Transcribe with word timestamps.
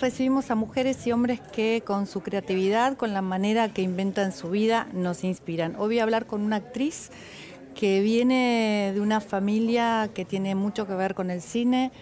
Recibimos 0.00 0.50
a 0.50 0.54
mujeres 0.54 1.06
y 1.06 1.12
hombres 1.12 1.40
que 1.40 1.82
con 1.86 2.06
su 2.06 2.20
creatividad, 2.20 2.96
con 2.96 3.12
la 3.12 3.22
manera 3.22 3.72
que 3.72 3.80
inventan 3.80 4.32
su 4.32 4.50
vida, 4.50 4.88
nos 4.92 5.24
inspiran. 5.24 5.76
Hoy 5.76 5.86
voy 5.86 5.98
a 6.00 6.02
hablar 6.02 6.26
con 6.26 6.42
una 6.42 6.56
actriz 6.56 7.10
que 7.74 8.00
viene 8.00 8.90
de 8.92 9.00
una 9.00 9.20
familia 9.20 10.10
que 10.12 10.24
tiene 10.24 10.54
mucho 10.56 10.86
que 10.86 10.94
ver 10.94 11.14
con 11.14 11.30
el 11.30 11.40
cine, 11.40 11.92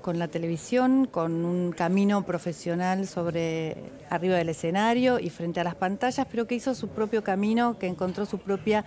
con 0.00 0.18
la 0.18 0.28
televisión, 0.28 1.06
con 1.06 1.44
un 1.44 1.72
camino 1.72 2.24
profesional 2.24 3.06
sobre 3.06 3.76
arriba 4.08 4.36
del 4.36 4.48
escenario 4.48 5.18
y 5.18 5.28
frente 5.28 5.60
a 5.60 5.64
las 5.64 5.74
pantallas, 5.74 6.26
pero 6.30 6.46
que 6.46 6.54
hizo 6.54 6.74
su 6.74 6.88
propio 6.88 7.22
camino, 7.22 7.78
que 7.78 7.86
encontró 7.86 8.24
su 8.24 8.38
propia 8.38 8.84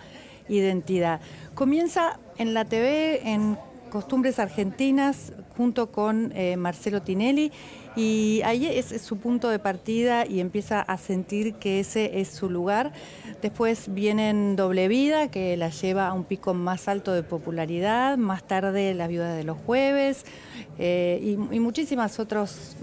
identidad. 0.48 1.20
Comienza 1.54 2.18
en 2.36 2.52
la 2.52 2.64
TV, 2.64 3.32
en 3.32 3.58
Costumbres 3.96 4.38
Argentinas, 4.38 5.32
junto 5.56 5.90
con 5.90 6.30
eh, 6.36 6.58
Marcelo 6.58 7.00
Tinelli, 7.00 7.50
y 7.96 8.42
ahí 8.44 8.66
es, 8.66 8.88
su 9.00 9.16
punto 9.16 9.48
de 9.48 9.58
partida 9.58 10.26
y 10.26 10.40
empieza 10.40 10.82
a 10.82 10.98
sentir 10.98 11.54
que 11.54 11.80
ese 11.80 12.20
es 12.20 12.28
su 12.28 12.50
lugar. 12.50 12.92
Después 13.40 13.94
viene 13.94 14.54
Doble 14.54 14.88
Vida, 14.88 15.30
que 15.30 15.56
la 15.56 15.70
lleva 15.70 16.08
a 16.08 16.12
un 16.12 16.24
pico 16.24 16.52
más 16.52 16.88
alto 16.88 17.14
de 17.14 17.22
popularidad, 17.22 18.18
más 18.18 18.46
tarde 18.46 18.92
La 18.92 19.08
Viuda 19.08 19.32
de 19.32 19.44
los 19.44 19.56
Jueves, 19.56 20.26
eh, 20.78 21.18
y, 21.22 21.56
y 21.56 21.58
muchísimas 21.58 22.20
otros 22.20 22.76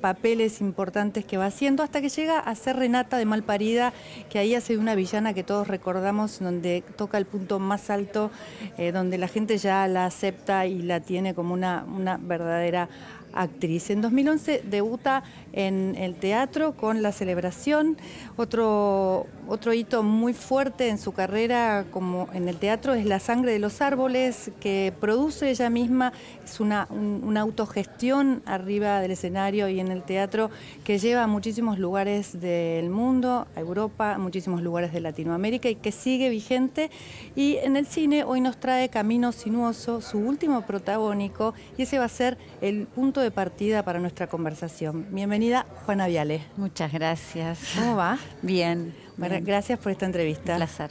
papeles 0.00 0.60
importantes 0.60 1.24
que 1.24 1.36
va 1.36 1.46
haciendo 1.46 1.82
hasta 1.82 2.00
que 2.00 2.08
llega 2.08 2.38
a 2.38 2.54
ser 2.54 2.76
Renata 2.76 3.18
de 3.18 3.24
Malparida, 3.24 3.92
que 4.28 4.38
ahí 4.38 4.54
hace 4.54 4.76
una 4.76 4.94
villana 4.94 5.34
que 5.34 5.44
todos 5.44 5.68
recordamos, 5.68 6.40
donde 6.40 6.82
toca 6.96 7.18
el 7.18 7.26
punto 7.26 7.58
más 7.58 7.90
alto, 7.90 8.30
eh, 8.78 8.92
donde 8.92 9.18
la 9.18 9.28
gente 9.28 9.58
ya 9.58 9.86
la 9.88 10.06
acepta 10.06 10.66
y 10.66 10.82
la 10.82 11.00
tiene 11.00 11.34
como 11.34 11.54
una, 11.54 11.84
una 11.84 12.18
verdadera 12.18 12.88
actriz. 13.32 13.90
En 13.90 14.00
2011 14.00 14.62
debuta 14.68 15.22
en 15.52 15.96
el 15.96 16.14
teatro 16.14 16.76
con 16.76 17.02
La 17.02 17.12
Celebración, 17.12 17.96
otro, 18.36 19.26
otro 19.48 19.72
hito 19.72 20.02
muy 20.02 20.32
fuerte 20.32 20.88
en 20.88 20.98
su 20.98 21.12
carrera 21.12 21.84
como 21.90 22.28
en 22.32 22.48
el 22.48 22.56
teatro 22.56 22.94
es 22.94 23.06
La 23.06 23.20
Sangre 23.20 23.52
de 23.52 23.58
los 23.58 23.80
Árboles, 23.80 24.50
que 24.60 24.92
produce 25.00 25.50
ella 25.50 25.70
misma, 25.70 26.12
es 26.44 26.60
una, 26.60 26.86
una 26.90 27.40
autogestión 27.40 28.42
arriba 28.46 29.00
del 29.00 29.12
escenario 29.12 29.68
y 29.68 29.80
en 29.80 29.88
el 29.88 30.02
teatro 30.02 30.50
que 30.84 30.98
lleva 30.98 31.24
a 31.24 31.26
muchísimos 31.26 31.78
lugares 31.78 32.40
del 32.40 32.90
mundo, 32.90 33.46
a 33.54 33.60
Europa, 33.60 34.14
a 34.14 34.18
muchísimos 34.18 34.62
lugares 34.62 34.92
de 34.92 35.00
Latinoamérica 35.00 35.68
y 35.68 35.76
que 35.76 35.92
sigue 35.92 36.28
vigente. 36.30 36.90
Y 37.34 37.56
en 37.56 37.76
el 37.76 37.86
cine 37.86 38.24
hoy 38.24 38.40
nos 38.40 38.58
trae 38.58 38.88
Camino 38.88 39.32
Sinuoso, 39.32 40.00
su 40.00 40.18
último 40.18 40.62
protagónico, 40.62 41.54
y 41.76 41.82
ese 41.82 41.98
va 41.98 42.04
a 42.04 42.08
ser 42.08 42.38
el 42.60 42.86
punto 42.86 43.19
de 43.20 43.30
partida 43.30 43.82
para 43.82 44.00
nuestra 44.00 44.26
conversación. 44.26 45.06
Bienvenida, 45.10 45.66
Juana 45.84 46.06
Viale. 46.06 46.42
Muchas 46.56 46.92
gracias. 46.92 47.74
¿Cómo 47.78 47.96
va? 47.96 48.18
Bien. 48.42 48.94
Gracias 49.16 49.78
por 49.78 49.92
esta 49.92 50.06
entrevista. 50.06 50.52
Un 50.52 50.58
placer. 50.58 50.90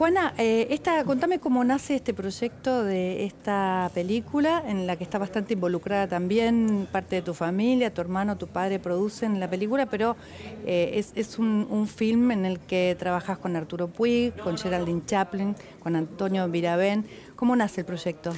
Juana, 0.00 0.32
eh, 0.38 0.68
esta, 0.70 1.04
contame 1.04 1.40
cómo 1.40 1.62
nace 1.62 1.94
este 1.94 2.14
proyecto 2.14 2.84
de 2.84 3.26
esta 3.26 3.90
película, 3.92 4.64
en 4.66 4.86
la 4.86 4.96
que 4.96 5.04
está 5.04 5.18
bastante 5.18 5.52
involucrada 5.52 6.08
también 6.08 6.88
parte 6.90 7.16
de 7.16 7.22
tu 7.22 7.34
familia, 7.34 7.92
tu 7.92 8.00
hermano, 8.00 8.38
tu 8.38 8.46
padre 8.46 8.78
producen 8.78 9.38
la 9.38 9.50
película, 9.50 9.84
pero 9.84 10.16
eh, 10.64 11.04
es, 11.14 11.38
un, 11.38 11.66
un, 11.68 11.86
film 11.86 12.30
en 12.30 12.46
el 12.46 12.60
que 12.60 12.96
trabajas 12.98 13.36
con 13.36 13.56
Arturo 13.56 13.88
Puig, 13.88 14.34
con 14.36 14.56
Geraldine 14.56 15.02
Chaplin, 15.04 15.54
con 15.80 15.94
Antonio 15.94 16.48
Virabén. 16.48 17.04
¿Cómo 17.36 17.54
nace 17.54 17.82
el 17.82 17.86
proyecto? 17.86 18.32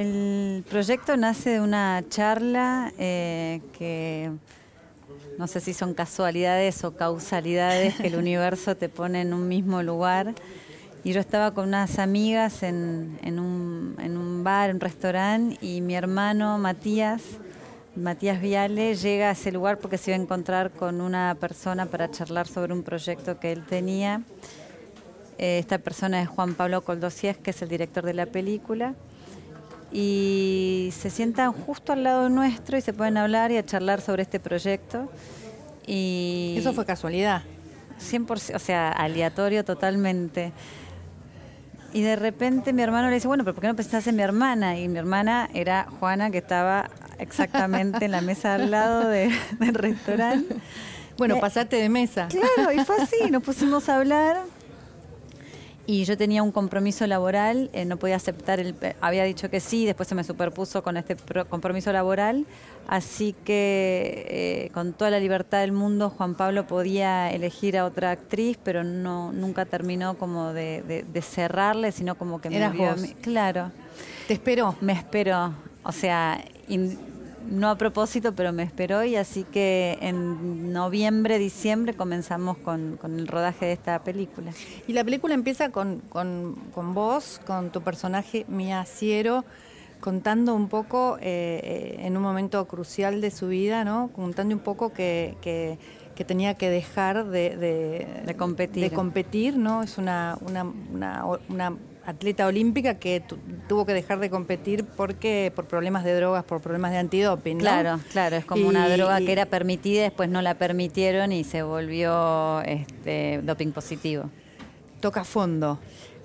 El 0.00 0.64
proyecto 0.66 1.14
nace 1.18 1.50
de 1.50 1.60
una 1.60 2.02
charla 2.08 2.90
eh, 2.96 3.60
que 3.76 4.30
no 5.36 5.46
sé 5.46 5.60
si 5.60 5.74
son 5.74 5.92
casualidades 5.92 6.84
o 6.84 6.96
causalidades 6.96 7.96
que 7.96 8.06
el 8.06 8.16
universo 8.16 8.74
te 8.78 8.88
pone 8.88 9.20
en 9.20 9.34
un 9.34 9.46
mismo 9.46 9.82
lugar. 9.82 10.34
Y 11.04 11.12
yo 11.12 11.20
estaba 11.20 11.50
con 11.52 11.68
unas 11.68 11.98
amigas 11.98 12.62
en, 12.62 13.18
un, 13.22 13.94
en 14.00 14.16
un 14.16 14.42
bar, 14.42 14.72
un 14.72 14.80
restaurante, 14.80 15.58
y 15.60 15.82
mi 15.82 15.94
hermano 15.94 16.56
Matías, 16.56 17.20
Matías 17.94 18.40
Viale, 18.40 18.94
llega 18.94 19.28
a 19.28 19.32
ese 19.32 19.52
lugar 19.52 19.76
porque 19.80 19.98
se 19.98 20.12
iba 20.12 20.18
a 20.18 20.22
encontrar 20.22 20.70
con 20.70 21.02
una 21.02 21.36
persona 21.38 21.84
para 21.84 22.10
charlar 22.10 22.48
sobre 22.48 22.72
un 22.72 22.84
proyecto 22.84 23.38
que 23.38 23.52
él 23.52 23.66
tenía. 23.66 24.22
Eh, 25.36 25.58
esta 25.58 25.76
persona 25.76 26.22
es 26.22 26.28
Juan 26.28 26.54
Pablo 26.54 26.80
Coldosies, 26.84 27.36
que 27.36 27.50
es 27.50 27.60
el 27.60 27.68
director 27.68 28.06
de 28.06 28.14
la 28.14 28.24
película 28.24 28.94
y 29.92 30.90
se 30.96 31.10
sientan 31.10 31.52
justo 31.52 31.92
al 31.92 32.04
lado 32.04 32.28
nuestro 32.28 32.78
y 32.78 32.80
se 32.80 32.92
pueden 32.92 33.16
hablar 33.16 33.50
y 33.50 33.56
a 33.56 33.64
charlar 33.64 34.00
sobre 34.00 34.22
este 34.22 34.38
proyecto. 34.38 35.10
Y 35.86 36.54
¿Eso 36.56 36.72
fue 36.72 36.86
casualidad? 36.86 37.42
100%, 38.00 38.54
o 38.54 38.58
sea, 38.58 38.90
aleatorio 38.90 39.64
totalmente. 39.64 40.52
Y 41.92 42.02
de 42.02 42.14
repente 42.14 42.72
mi 42.72 42.82
hermano 42.82 43.08
le 43.08 43.14
dice, 43.14 43.26
bueno, 43.26 43.42
pero 43.42 43.54
¿por 43.54 43.62
qué 43.62 43.68
no 43.68 43.74
pensás 43.74 44.06
en 44.06 44.14
mi 44.14 44.22
hermana? 44.22 44.78
Y 44.78 44.88
mi 44.88 44.98
hermana 44.98 45.48
era 45.52 45.88
Juana, 45.98 46.30
que 46.30 46.38
estaba 46.38 46.88
exactamente 47.18 48.04
en 48.04 48.12
la 48.12 48.20
mesa 48.20 48.54
al 48.54 48.70
lado 48.70 49.08
del 49.08 49.32
restaurante. 49.74 50.56
Bueno, 51.18 51.36
eh, 51.36 51.40
pasaste 51.40 51.76
de 51.76 51.88
mesa. 51.88 52.28
Claro, 52.28 52.72
y 52.72 52.84
fue 52.84 52.96
así, 52.96 53.30
nos 53.30 53.42
pusimos 53.42 53.88
a 53.88 53.96
hablar 53.96 54.38
y 55.90 56.04
yo 56.04 56.16
tenía 56.16 56.44
un 56.44 56.52
compromiso 56.52 57.04
laboral, 57.08 57.68
eh, 57.72 57.84
no 57.84 57.96
podía 57.96 58.14
aceptar, 58.14 58.60
el, 58.60 58.76
había 59.00 59.24
dicho 59.24 59.50
que 59.50 59.58
sí, 59.58 59.86
después 59.86 60.08
se 60.08 60.14
me 60.14 60.22
superpuso 60.22 60.84
con 60.84 60.96
este 60.96 61.16
compromiso 61.48 61.92
laboral, 61.92 62.46
así 62.86 63.34
que 63.44 64.24
eh, 64.28 64.70
con 64.72 64.92
toda 64.92 65.10
la 65.10 65.18
libertad 65.18 65.62
del 65.62 65.72
mundo 65.72 66.08
Juan 66.10 66.36
Pablo 66.36 66.68
podía 66.68 67.32
elegir 67.32 67.76
a 67.76 67.84
otra 67.84 68.12
actriz, 68.12 68.56
pero 68.62 68.84
no 68.84 69.32
nunca 69.32 69.64
terminó 69.64 70.16
como 70.16 70.52
de, 70.52 71.04
cerrarle, 71.22 71.90
sino 71.90 72.14
como 72.14 72.40
que 72.40 72.50
me 72.50 72.70
vio 72.70 72.94
Claro. 73.20 73.72
¿Te 74.28 74.34
esperó? 74.34 74.76
Me 74.80 74.92
esperó, 74.92 75.54
o 75.82 75.90
sea, 75.90 76.40
no 77.48 77.70
a 77.70 77.76
propósito, 77.76 78.34
pero 78.34 78.52
me 78.52 78.62
esperó 78.62 79.04
y 79.04 79.16
así 79.16 79.44
que 79.44 79.98
en 80.00 80.72
noviembre, 80.72 81.38
diciembre 81.38 81.94
comenzamos 81.94 82.58
con, 82.58 82.98
el 83.02 83.26
rodaje 83.26 83.66
de 83.66 83.72
esta 83.72 84.02
película. 84.02 84.52
Y 84.86 84.92
la 84.92 85.04
película 85.04 85.34
empieza 85.34 85.70
con, 85.70 86.02
vos, 86.74 87.40
con 87.46 87.70
tu 87.70 87.82
personaje 87.82 88.44
Mia 88.48 88.84
Ciero, 88.84 89.44
contando 90.00 90.54
un 90.54 90.68
poco 90.68 91.18
eh, 91.20 91.96
en 92.00 92.16
un 92.16 92.22
momento 92.22 92.66
crucial 92.66 93.20
de 93.20 93.30
su 93.30 93.48
vida, 93.48 93.84
¿no? 93.84 94.10
Contando 94.14 94.54
un 94.54 94.62
poco 94.62 94.92
que, 94.92 95.36
que, 95.42 95.78
tenía 96.26 96.52
que 96.52 96.68
dejar 96.68 97.28
de, 97.28 97.56
de, 97.56 98.36
competir. 98.36 98.82
De 98.82 98.90
competir, 98.90 99.56
¿no? 99.56 99.82
Es 99.82 99.96
una, 99.96 100.36
una, 100.42 100.66
una 101.48 101.76
atleta 102.04 102.46
olímpica 102.46 102.94
que 102.94 103.22
tuvo 103.68 103.86
que 103.86 103.92
dejar 103.92 104.18
de 104.18 104.30
competir 104.30 104.84
porque 104.84 105.52
por 105.54 105.66
problemas 105.66 106.04
de 106.04 106.14
drogas, 106.14 106.44
por 106.44 106.60
problemas 106.60 106.92
de 106.92 106.98
antidoping. 106.98 107.58
Claro, 107.58 108.00
claro, 108.12 108.36
es 108.36 108.44
como 108.44 108.68
una 108.68 108.88
droga 108.88 109.18
que 109.18 109.32
era 109.32 109.46
permitida, 109.46 110.02
después 110.02 110.28
no 110.28 110.42
la 110.42 110.54
permitieron 110.54 111.32
y 111.32 111.44
se 111.44 111.62
volvió 111.62 112.62
este, 112.62 113.40
doping 113.42 113.72
positivo. 113.72 114.30
Toca 115.00 115.24
fondo. 115.24 115.78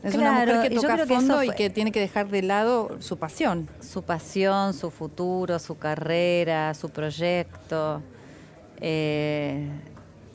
Es 0.04 0.14
una 0.14 0.34
mujer 0.34 0.70
que 0.70 0.76
toca 0.76 1.06
fondo 1.08 1.44
y 1.44 1.50
que 1.50 1.70
tiene 1.72 1.92
que 1.92 2.00
dejar 2.00 2.30
de 2.30 2.44
lado 2.44 2.98
su 3.00 3.18
pasión. 3.18 3.68
Su 3.80 4.04
pasión, 4.04 4.74
su 4.74 4.92
futuro, 4.92 5.58
su 5.58 5.78
carrera, 5.78 6.74
su 6.76 6.90
proyecto. 6.90 8.04
Eh, 8.82 9.68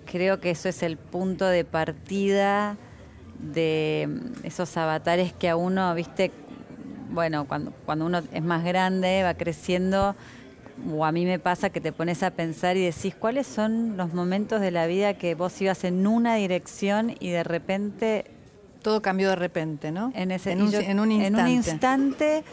creo 0.06 0.40
que 0.40 0.50
eso 0.50 0.68
es 0.68 0.82
el 0.82 0.96
punto 0.96 1.46
de 1.46 1.64
partida 1.64 2.76
de 3.42 4.08
esos 4.42 4.76
avatares 4.76 5.32
que 5.32 5.48
a 5.48 5.56
uno, 5.56 5.94
viste, 5.94 6.30
bueno, 7.10 7.46
cuando, 7.46 7.72
cuando 7.84 8.06
uno 8.06 8.22
es 8.32 8.42
más 8.42 8.64
grande, 8.64 9.22
va 9.22 9.34
creciendo, 9.34 10.14
o 10.92 11.04
a 11.04 11.12
mí 11.12 11.24
me 11.24 11.38
pasa 11.38 11.70
que 11.70 11.80
te 11.80 11.92
pones 11.92 12.22
a 12.22 12.30
pensar 12.30 12.76
y 12.76 12.84
decís, 12.84 13.14
¿cuáles 13.14 13.46
son 13.46 13.96
los 13.96 14.14
momentos 14.14 14.60
de 14.60 14.70
la 14.70 14.86
vida 14.86 15.14
que 15.14 15.34
vos 15.34 15.60
ibas 15.60 15.84
en 15.84 16.06
una 16.06 16.36
dirección 16.36 17.14
y 17.20 17.30
de 17.30 17.44
repente... 17.44 18.24
Todo 18.82 19.02
cambió 19.02 19.28
de 19.28 19.36
repente, 19.36 19.92
¿no? 19.92 20.10
En, 20.14 20.30
ese, 20.30 20.52
en, 20.52 20.62
un, 20.62 20.74
en 20.74 21.00
un 21.00 21.10
instante. 21.10 21.40
En 21.40 21.46
un 21.46 21.48
instante 21.48 22.44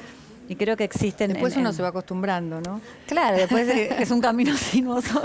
y 0.47 0.55
creo 0.55 0.77
que 0.77 0.83
existen. 0.83 1.33
Después 1.33 1.55
uno 1.57 1.73
se 1.73 1.81
va 1.81 1.89
acostumbrando, 1.89 2.61
¿no? 2.61 2.81
Claro, 3.07 3.37
después 3.37 3.67
es 3.67 4.11
un 4.11 4.21
camino 4.21 4.55
sinuoso, 4.57 5.21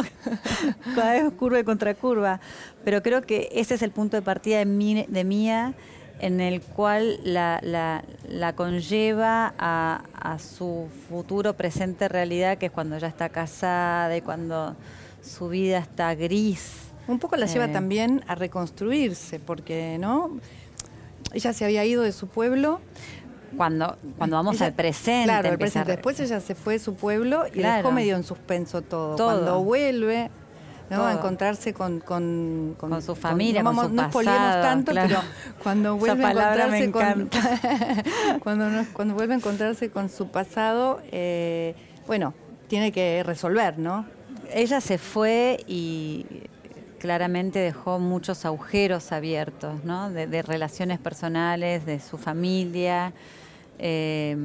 cada 0.95 1.13
vez 1.13 1.33
curva 1.35 1.61
y 1.61 1.65
contracurva. 1.65 2.41
Pero 2.85 3.03
creo 3.03 3.23
que 3.23 3.49
ese 3.53 3.75
es 3.75 3.83
el 3.83 3.91
punto 3.91 4.17
de 4.17 4.23
partida 4.23 4.59
de, 4.59 5.07
de 5.09 5.25
Mía. 5.25 5.75
en 6.21 6.41
el 6.41 6.61
cual 6.61 7.21
la, 7.25 7.59
la, 7.63 8.05
la 8.29 8.55
conlleva 8.55 9.55
a, 9.59 10.05
a, 10.15 10.39
su 10.39 10.89
futuro 11.09 11.55
presente 11.55 12.09
realidad, 12.09 12.59
que 12.59 12.67
es 12.67 12.73
cuando 12.73 12.97
ya 12.99 13.09
está 13.09 13.29
casada 13.29 14.17
y 14.17 14.21
cuando 14.21 14.77
su 15.23 15.49
vida 15.49 15.79
está 15.79 16.15
gris. 16.15 16.75
Un 17.09 17.19
poco 17.19 17.37
la 17.37 17.47
lleva 17.47 17.65
eh. 17.65 17.73
también 17.73 18.23
a 18.29 18.37
reconstruirse, 18.37 19.41
porque 19.41 19.97
no 19.99 20.39
ella 21.33 21.53
se 21.53 21.65
había 21.65 21.85
ido 21.85 22.03
de 22.03 22.13
su 22.13 22.29
pueblo. 22.29 22.81
Cuando, 23.56 23.96
cuando 24.19 24.37
vamos 24.37 24.60
al 24.62 24.72
presente. 24.72 25.25
Claro, 25.25 25.58
presente. 25.58 25.93
Después 25.93 26.19
ella 26.20 26.40
se 26.40 26.54
fue 26.54 26.75
de 26.75 26.78
su 26.78 26.94
pueblo 26.94 27.44
y 27.52 27.60
dejó 27.60 27.93
medio 27.93 28.16
en 28.16 28.25
suspenso 28.25 28.82
todo. 28.82 29.16
Cuando 29.16 29.62
vuelve, 29.62 30.31
¿no? 30.90 31.06
A 31.06 31.12
encontrarse 31.12 31.72
con, 31.72 32.00
con, 32.00 32.76
con, 32.78 33.02
su 33.02 33.14
familia, 33.14 33.62
con, 33.62 33.76
no, 33.76 33.82
su 33.84 33.88
no 33.90 34.10
pasado, 34.10 34.62
tanto, 34.62 34.93
pero 34.93 35.20
cuando 35.62 35.96
vuelve 35.96 36.25
a 36.25 36.31
encontrarse 36.31 36.90
con 36.90 37.31
cuando, 38.40 38.87
cuando 38.93 39.14
vuelve 39.14 39.34
a 39.34 39.37
encontrarse 39.37 39.90
con 39.90 40.08
su 40.08 40.28
pasado, 40.28 41.00
eh, 41.10 41.75
bueno, 42.06 42.34
tiene 42.69 42.93
que 42.93 43.22
resolver, 43.22 43.78
¿no? 43.78 44.06
Ella 44.52 44.81
se 44.81 44.99
fue 44.99 45.64
y 45.66 46.26
claramente 47.02 47.58
dejó 47.58 47.99
muchos 47.99 48.44
agujeros 48.44 49.10
abiertos, 49.10 49.82
¿no? 49.82 50.08
de, 50.10 50.43
relaciones 50.43 51.00
personales, 51.00 51.84
de 51.84 51.99
su 51.99 52.16
familia. 52.16 53.12
Eh, 53.79 54.37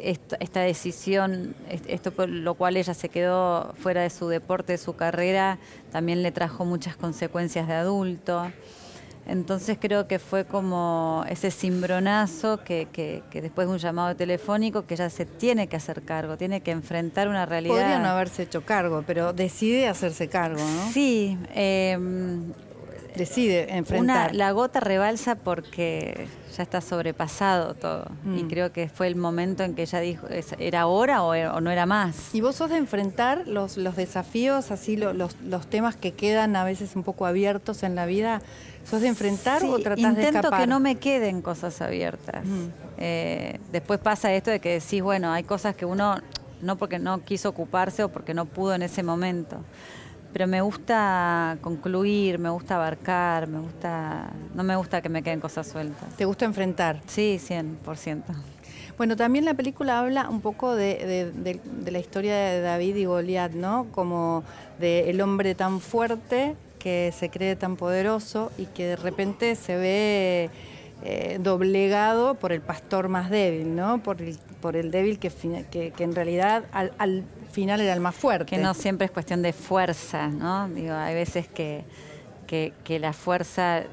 esta, 0.00 0.60
decisión, 0.60 1.54
esto 1.68 2.12
por 2.12 2.28
lo 2.28 2.54
cual 2.54 2.76
ella 2.76 2.94
se 2.94 3.08
quedó 3.08 3.74
fuera 3.74 4.02
de 4.02 4.10
su 4.10 4.28
deporte, 4.28 4.72
de 4.72 4.78
su 4.78 4.96
carrera, 4.96 5.58
también 5.90 6.22
le 6.22 6.32
trajo 6.32 6.64
muchas 6.64 6.96
consecuencias 6.96 7.68
de 7.68 7.74
adulto. 7.74 8.50
Entonces 9.24 9.78
creo 9.80 10.08
que 10.08 10.18
fue 10.18 10.44
como 10.44 11.24
ese 11.28 11.52
cimbronazo 11.52 12.64
que, 12.64 12.88
que, 12.92 13.22
después 13.40 13.68
de 13.68 13.74
un 13.74 13.78
llamado 13.78 14.16
telefónico 14.16 14.84
que 14.84 14.94
ella 14.94 15.10
se 15.10 15.26
tiene 15.26 15.68
que 15.68 15.76
hacer 15.76 16.02
cargo, 16.02 16.36
tiene 16.36 16.60
que 16.60 16.72
enfrentar 16.72 17.28
una 17.28 17.46
realidad. 17.46 17.74
Podría 17.74 17.98
no 18.00 18.08
haberse 18.08 18.42
hecho 18.42 18.64
cargo, 18.64 19.04
pero 19.06 19.32
decide 19.32 19.86
hacerse 19.86 20.28
cargo, 20.28 20.58
¿no? 20.58 20.90
Sí. 20.90 21.38
Eh, 21.54 21.96
decide 23.16 23.76
enfrentar. 23.76 24.34
la 24.34 24.52
gota 24.52 24.80
rebalsa 24.80 25.34
porque 25.36 26.26
ya 26.56 26.62
está 26.62 26.80
sobrepasado 26.80 27.74
todo. 27.74 28.06
Y 28.24 28.44
mm. 28.44 28.48
creo 28.48 28.72
que 28.72 28.88
fue 28.88 29.06
el 29.06 29.16
momento 29.16 29.62
en 29.64 29.74
que 29.74 29.82
ella 29.82 30.00
dijo, 30.00 30.26
¿era 30.58 30.82
ahora 30.82 31.22
o, 31.22 31.60
no 31.60 31.70
era 31.70 31.86
más? 31.86 32.34
¿Y 32.34 32.40
vos 32.40 32.56
sos 32.56 32.70
de 32.70 32.76
enfrentar 32.76 33.46
los, 33.46 33.76
los 33.76 33.96
desafíos, 33.96 34.70
así 34.70 34.96
los, 34.96 35.36
los 35.42 35.66
temas 35.68 35.96
que 35.96 36.12
quedan 36.12 36.56
a 36.56 36.64
veces 36.64 36.96
un 36.96 37.02
poco 37.02 37.26
abiertos 37.26 37.82
en 37.82 37.94
la 37.94 38.06
vida? 38.06 38.42
¿Sos 38.84 39.00
de 39.00 39.08
enfrentar 39.08 39.64
o 39.64 39.78
tratás 39.78 39.96
de 40.16 40.22
escapar? 40.22 40.34
Intento 40.34 40.50
que 40.50 40.66
no 40.66 40.80
me 40.80 40.96
queden 40.96 41.40
cosas 41.40 41.80
abiertas. 41.80 42.44
Eh, 42.98 43.58
después 43.70 44.00
pasa 44.00 44.32
esto 44.32 44.50
de 44.50 44.60
que 44.60 44.80
decís, 44.80 45.02
bueno, 45.02 45.32
hay 45.32 45.44
cosas 45.44 45.74
que 45.76 45.84
uno, 45.84 46.16
no 46.60 46.76
porque 46.76 46.98
no 46.98 47.24
quiso 47.24 47.48
ocuparse 47.48 48.04
o 48.04 48.08
porque 48.08 48.34
no 48.34 48.46
pudo 48.46 48.74
en 48.74 48.82
ese 48.82 49.02
momento, 49.02 49.58
pero 50.32 50.46
me 50.46 50.60
gusta 50.60 51.58
concluir, 51.60 52.38
me 52.38 52.48
gusta 52.50 52.76
abarcar, 52.76 53.46
me 53.48 53.58
gusta, 53.60 54.30
no 54.54 54.62
me 54.62 54.76
gusta 54.76 55.02
que 55.02 55.08
me 55.08 55.22
queden 55.22 55.40
cosas 55.40 55.66
sueltas. 55.66 56.16
¿Te 56.16 56.24
gusta 56.24 56.44
enfrentar? 56.44 57.00
Sí, 57.06 57.38
100%. 57.38 58.22
Bueno, 58.96 59.16
también 59.16 59.44
la 59.44 59.54
película 59.54 59.98
habla 59.98 60.28
un 60.28 60.40
poco 60.40 60.74
de, 60.74 61.32
la 61.84 61.98
historia 61.98 62.36
de 62.36 62.60
David 62.60 62.96
y 62.96 63.04
Goliat, 63.04 63.52
¿no? 63.52 63.86
Como 63.90 64.44
de 64.78 65.10
el 65.10 65.20
hombre 65.20 65.54
tan 65.54 65.80
fuerte 65.80 66.56
que 66.78 67.12
se 67.16 67.30
cree 67.30 67.56
tan 67.56 67.76
poderoso 67.76 68.52
y 68.58 68.66
que 68.66 68.86
de 68.86 68.96
repente 68.96 69.54
se 69.54 69.76
ve 69.76 70.50
eh, 71.04 71.38
doblegado 71.40 72.34
por 72.34 72.52
el 72.52 72.60
pastor 72.60 73.08
más 73.08 73.30
débil, 73.30 73.74
¿no? 73.74 74.02
Por 74.02 74.22
el, 74.22 74.38
por 74.60 74.76
el 74.76 74.90
débil 74.90 75.18
que, 75.18 75.30
que, 75.30 76.04
en 76.04 76.14
realidad 76.14 76.64
al, 76.72 77.24
final 77.52 77.80
era 77.80 77.92
el 77.92 78.00
más 78.00 78.14
fuerte. 78.14 78.46
Que 78.46 78.58
no 78.58 78.74
siempre 78.74 79.06
es 79.06 79.10
cuestión 79.10 79.42
de 79.42 79.52
fuerza, 79.52 80.28
¿no? 80.28 80.68
Digo, 80.68 80.94
hay 80.94 81.14
veces 81.14 81.48
que, 81.48 81.84
que, 82.46 82.98
la 82.98 83.12
fuerza 83.12 83.84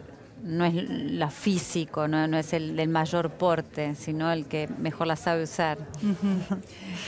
no 0.43 0.65
es 0.65 0.73
lo 0.73 1.29
físico, 1.29 2.07
no, 2.07 2.27
no 2.27 2.37
es 2.37 2.53
el 2.53 2.75
del 2.75 2.89
mayor 2.89 3.31
porte, 3.31 3.95
sino 3.95 4.31
el 4.31 4.45
que 4.45 4.69
mejor 4.79 5.07
la 5.07 5.15
sabe 5.15 5.43
usar. 5.43 5.77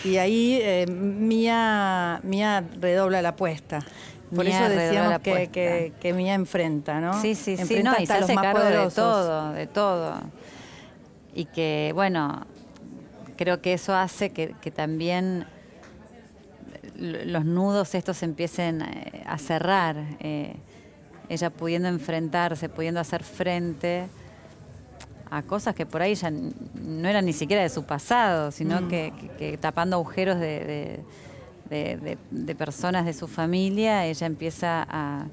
Y 0.04 0.18
ahí 0.18 0.60
eh, 0.62 0.86
Mía, 0.88 2.20
Mía 2.24 2.64
redobla 2.80 3.22
la 3.22 3.30
apuesta. 3.30 3.80
Por 4.34 4.48
eso 4.48 4.70
decíamos 4.70 5.20
que, 5.20 5.92
que, 6.00 6.14
Mía 6.14 6.36
enfrenta, 6.36 7.02
¿no? 7.02 7.22
Sí, 7.22 7.36
sí, 7.36 7.58
sí, 7.58 7.84
no, 7.84 7.94
y 8.00 8.06
se 8.06 8.14
hace 8.14 8.36
cargo 8.36 8.64
de 8.64 8.90
todo, 8.90 9.52
de 9.52 9.68
todo. 9.68 10.22
Y 11.34 11.46
que, 11.46 11.92
bueno, 11.94 12.46
creo 13.42 13.60
que 13.62 13.74
eso 13.74 13.96
hace 13.96 14.30
que, 14.30 14.72
también 14.72 15.46
los 17.02 17.46
nudos 17.46 17.96
estos 17.96 18.24
empiecen 18.24 18.82
eh, 18.82 19.24
a 19.26 19.38
cerrar. 19.38 19.98
Eh, 20.20 20.56
ella 21.30 21.50
pudiendo 21.50 21.88
enfrentarse, 21.88 22.70
pudiendo 22.70 23.00
hacer 23.00 23.24
frente 23.24 24.08
a 25.30 25.42
cosas 25.44 25.74
que 25.74 25.86
por 25.86 26.02
ahí 26.02 26.14
ya 26.14 26.30
no 26.30 27.08
eran 27.08 27.26
ni 27.26 27.34
siquiera 27.34 27.64
de 27.64 27.70
su 27.70 27.86
pasado, 27.86 28.52
sino 28.52 28.82
mm. 28.82 28.88
que, 28.90 29.58
tapando 29.62 29.96
agujeros 29.96 30.40
de 30.40 31.06
de, 31.72 32.56
personas 32.58 33.06
de 33.06 33.14
su 33.14 33.28
familia, 33.28 34.06
ella 34.06 34.28
empieza 34.28 34.86
a, 34.90 35.28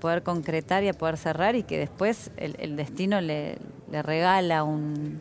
poder 0.00 0.24
concretar 0.24 0.82
y 0.82 0.88
a 0.88 0.94
poder 0.94 1.16
cerrar 1.16 1.54
y 1.54 1.62
que 1.62 1.78
después 1.78 2.32
el, 2.36 2.74
destino 2.76 3.20
le, 3.20 3.58
regala 4.02 4.64
un, 4.64 5.20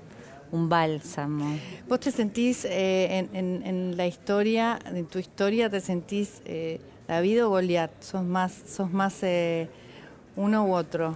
bálsamo. 0.52 1.58
¿Vos 1.88 2.00
te 2.00 2.12
sentís 2.12 2.66
eh, 2.66 3.28
en, 3.34 3.98
la 3.98 4.08
historia, 4.08 4.80
en 4.86 5.06
tu 5.06 5.20
historia, 5.20 5.70
te 5.70 5.80
sentís 5.82 6.42
eh, 6.46 6.80
David 7.08 7.46
o 7.46 7.50
Goliat? 7.50 7.92
¿Sos 8.02 8.24
más, 8.24 8.54
sos 8.68 8.92
más 8.92 9.22
eh, 9.24 9.70
uno 10.36 10.66
u 10.66 10.74
otro? 10.74 11.16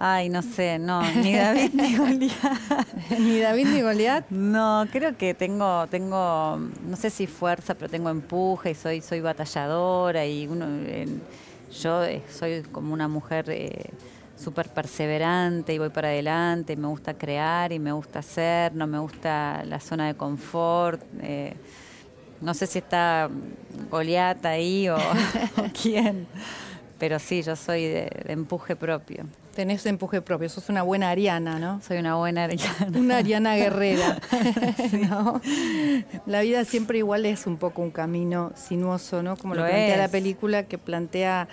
Ay, 0.00 0.28
no 0.28 0.42
sé, 0.42 0.78
no, 0.78 1.02
ni 1.14 1.34
David 1.34 1.70
ni 1.74 1.96
Goliat. 1.96 2.78
¿Ni 3.18 3.40
David 3.40 3.66
ni 3.66 3.82
Goliat? 3.82 4.30
No, 4.30 4.86
creo 4.92 5.16
que 5.16 5.34
tengo, 5.34 5.88
tengo, 5.88 6.56
no 6.86 6.96
sé 6.96 7.10
si 7.10 7.26
fuerza, 7.26 7.74
pero 7.74 7.90
tengo 7.90 8.08
empuje 8.08 8.70
y 8.70 8.74
soy, 8.74 9.00
soy 9.00 9.20
batalladora 9.20 10.24
y 10.24 10.46
uno, 10.46 10.66
yo 11.82 12.04
eh, 12.04 12.22
soy 12.30 12.62
como 12.62 12.94
una 12.94 13.08
mujer 13.08 13.46
eh, 13.48 13.90
súper 14.38 14.68
perseverante 14.68 15.74
y 15.74 15.78
voy 15.78 15.90
para 15.90 16.08
adelante, 16.08 16.76
me 16.76 16.88
gusta 16.88 17.14
crear 17.14 17.72
y 17.72 17.78
me 17.78 17.92
gusta 17.92 18.20
hacer, 18.20 18.74
no 18.74 18.86
me 18.86 18.98
gusta 18.98 19.64
la 19.64 19.80
zona 19.80 20.06
de 20.06 20.14
confort. 20.14 21.02
Eh, 21.22 21.54
no 22.40 22.54
sé 22.54 22.66
si 22.66 22.78
está 22.78 23.28
Goliat 23.90 24.44
ahí 24.46 24.88
o, 24.88 24.96
quién, 25.82 26.26
pero 26.98 27.18
sí, 27.18 27.42
yo 27.42 27.56
soy 27.56 27.84
de 27.84 28.10
empuje 28.28 28.76
propio 28.76 29.26
tenés 29.58 29.84
empuje 29.86 30.22
propio, 30.22 30.48
sos 30.48 30.68
una 30.68 30.84
buena 30.84 31.10
ariana, 31.10 31.58
¿no? 31.58 31.82
Soy 31.82 31.98
una 31.98 32.14
buena 32.14 32.44
ariana. 32.44 32.96
Una 32.96 33.16
ariana 33.16 33.56
guerrera. 33.56 34.20
La 36.26 36.42
vida 36.42 36.64
siempre 36.64 36.98
igual 36.98 37.26
es 37.26 37.44
un 37.44 37.56
poco 37.56 37.82
un 37.82 37.90
camino 37.90 38.52
sinuoso, 38.54 39.20
¿no? 39.20 39.36
Como 39.36 39.56
lo, 39.56 39.62
plantea 39.62 39.96
la 39.96 40.06
película, 40.06 40.62
que 40.66 40.78
plantea 40.78 41.48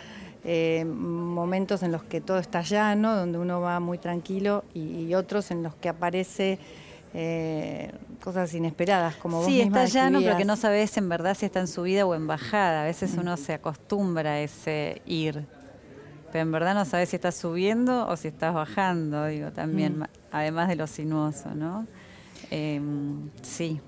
eh, 0.46 0.86
momentos 0.86 1.84
en 1.84 1.92
los 1.92 2.04
que 2.04 2.22
todo 2.22 2.40
está 2.40 2.62
llano, 2.62 3.16
donde 3.16 3.38
uno 3.38 3.62
va 3.62 3.80
muy 3.80 3.98
tranquilo, 3.98 4.64
y, 4.74 5.14
otros 5.16 5.52
en 5.52 5.64
los 5.64 5.76
que 5.76 5.90
aparece 5.90 6.60
eh, 7.14 7.92
cosas 8.24 8.54
inesperadas, 8.54 9.16
como 9.16 9.38
vos 9.38 9.46
Sí, 9.46 9.62
está 9.62 9.86
llano, 9.86 10.20
pero 10.22 10.38
que 10.38 10.46
no 10.46 10.56
sabes 10.56 10.98
en 10.98 11.10
verdad 11.10 11.36
si 11.36 11.46
está 11.46 11.60
en 11.60 11.68
subida 11.68 12.06
o 12.06 12.16
en 12.16 12.28
bajada. 12.28 12.84
A 12.84 12.86
veces 12.86 13.16
uno 13.18 13.38
se 13.38 13.54
acostumbra 13.54 14.32
a 14.32 14.40
ese 14.40 15.02
ir 15.06 15.46
pero 16.36 16.44
en 16.44 16.52
verdad 16.52 16.74
no 16.74 16.84
sabes 16.84 17.08
si 17.08 17.16
estás 17.16 17.36
subiendo 17.36 18.10
o 18.10 18.18
si 18.18 18.28
estás 18.28 18.54
bajando, 18.54 19.26
digo, 19.28 19.54
también, 19.54 20.00
mm. 20.00 20.06
además 20.34 20.68
de 20.68 20.76
lo 20.76 20.86
sinuoso, 20.86 21.56
¿no? 21.56 21.88
Em, 22.52 23.30
sí. 23.42 23.80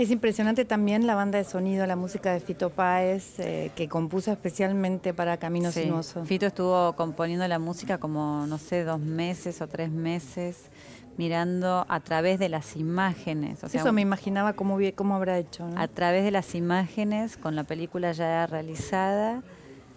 Es 0.00 0.10
impresionante 0.10 0.64
también 0.64 1.06
la 1.06 1.14
banda 1.14 1.36
de 1.36 1.44
sonido, 1.44 1.86
la 1.86 1.94
música 1.94 2.32
de 2.32 2.40
Fito 2.40 2.70
Páez, 2.70 3.38
eh, 3.38 3.70
que 3.74 3.86
compuso 3.86 4.32
especialmente 4.32 5.12
para 5.12 5.36
Camino 5.36 5.70
Sinuoso. 5.70 6.24
Fito 6.24 6.46
estuvo 6.46 6.94
componiendo 6.94 7.46
la 7.48 7.58
música 7.58 7.98
como, 7.98 8.46
no 8.46 8.56
sé, 8.56 8.82
dos 8.84 8.98
meses 8.98 9.60
o 9.60 9.66
tres 9.66 9.90
meses, 9.90 10.70
mirando 11.18 11.84
a 11.86 12.00
través 12.00 12.38
de 12.38 12.48
las 12.48 12.76
imágenes. 12.76 13.62
Eso 13.62 13.92
me 13.92 14.00
imaginaba 14.00 14.54
cómo, 14.54 14.78
cómo 14.94 15.16
habrá 15.16 15.38
hecho. 15.38 15.68
A 15.76 15.86
través 15.86 16.24
de 16.24 16.30
las 16.30 16.54
imágenes, 16.54 17.36
con 17.36 17.54
la 17.54 17.64
película 17.64 18.12
ya 18.12 18.46
realizada, 18.46 19.42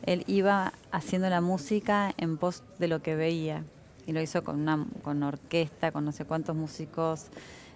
él 0.05 0.25
iba 0.27 0.73
haciendo 0.91 1.29
la 1.29 1.39
música 1.39 2.13
en 2.17 2.35
pos 2.37 2.63
de 2.77 2.89
lo 2.89 3.01
que 3.01 3.15
veía 3.15 3.63
y 4.05 4.11
lo 4.11 4.19
hizo 4.19 4.43
con 4.43 4.59
una 4.59 4.85
con 5.01 5.23
orquesta, 5.23 5.93
con 5.93 6.03
no 6.03 6.11
sé 6.11 6.25
cuántos 6.25 6.57
músicos 6.57 7.27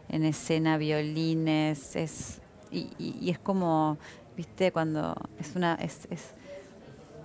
en 0.10 0.24
escena, 0.24 0.78
violines, 0.78 1.96
es 1.96 2.40
y, 2.70 3.30
es 3.30 3.40
como, 3.40 3.98
viste, 4.36 4.72
cuando 4.72 5.16
es 5.40 5.56
una 5.56 5.76
es, 5.76 6.08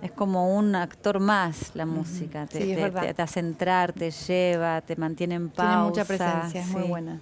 es 0.01 0.11
como 0.11 0.55
un 0.57 0.75
actor 0.75 1.19
más 1.19 1.71
la 1.75 1.85
música. 1.85 2.45
Te, 2.47 2.59
es 2.59 2.75
te- 2.75 2.81
verdad. 2.81 3.07
te- 3.07 3.13
te 3.13 3.21
hace 3.21 3.39
entrar, 3.39 3.93
te 3.93 4.11
lleva, 4.11 4.81
te 4.81 4.95
mantiene 4.95 5.35
en 5.35 5.49
pausa. 5.49 5.67
Tiene 5.69 5.83
mucha 5.83 6.05
presencia, 6.05 6.61
es 6.61 6.67
muy 6.67 6.83
buena. 6.83 7.21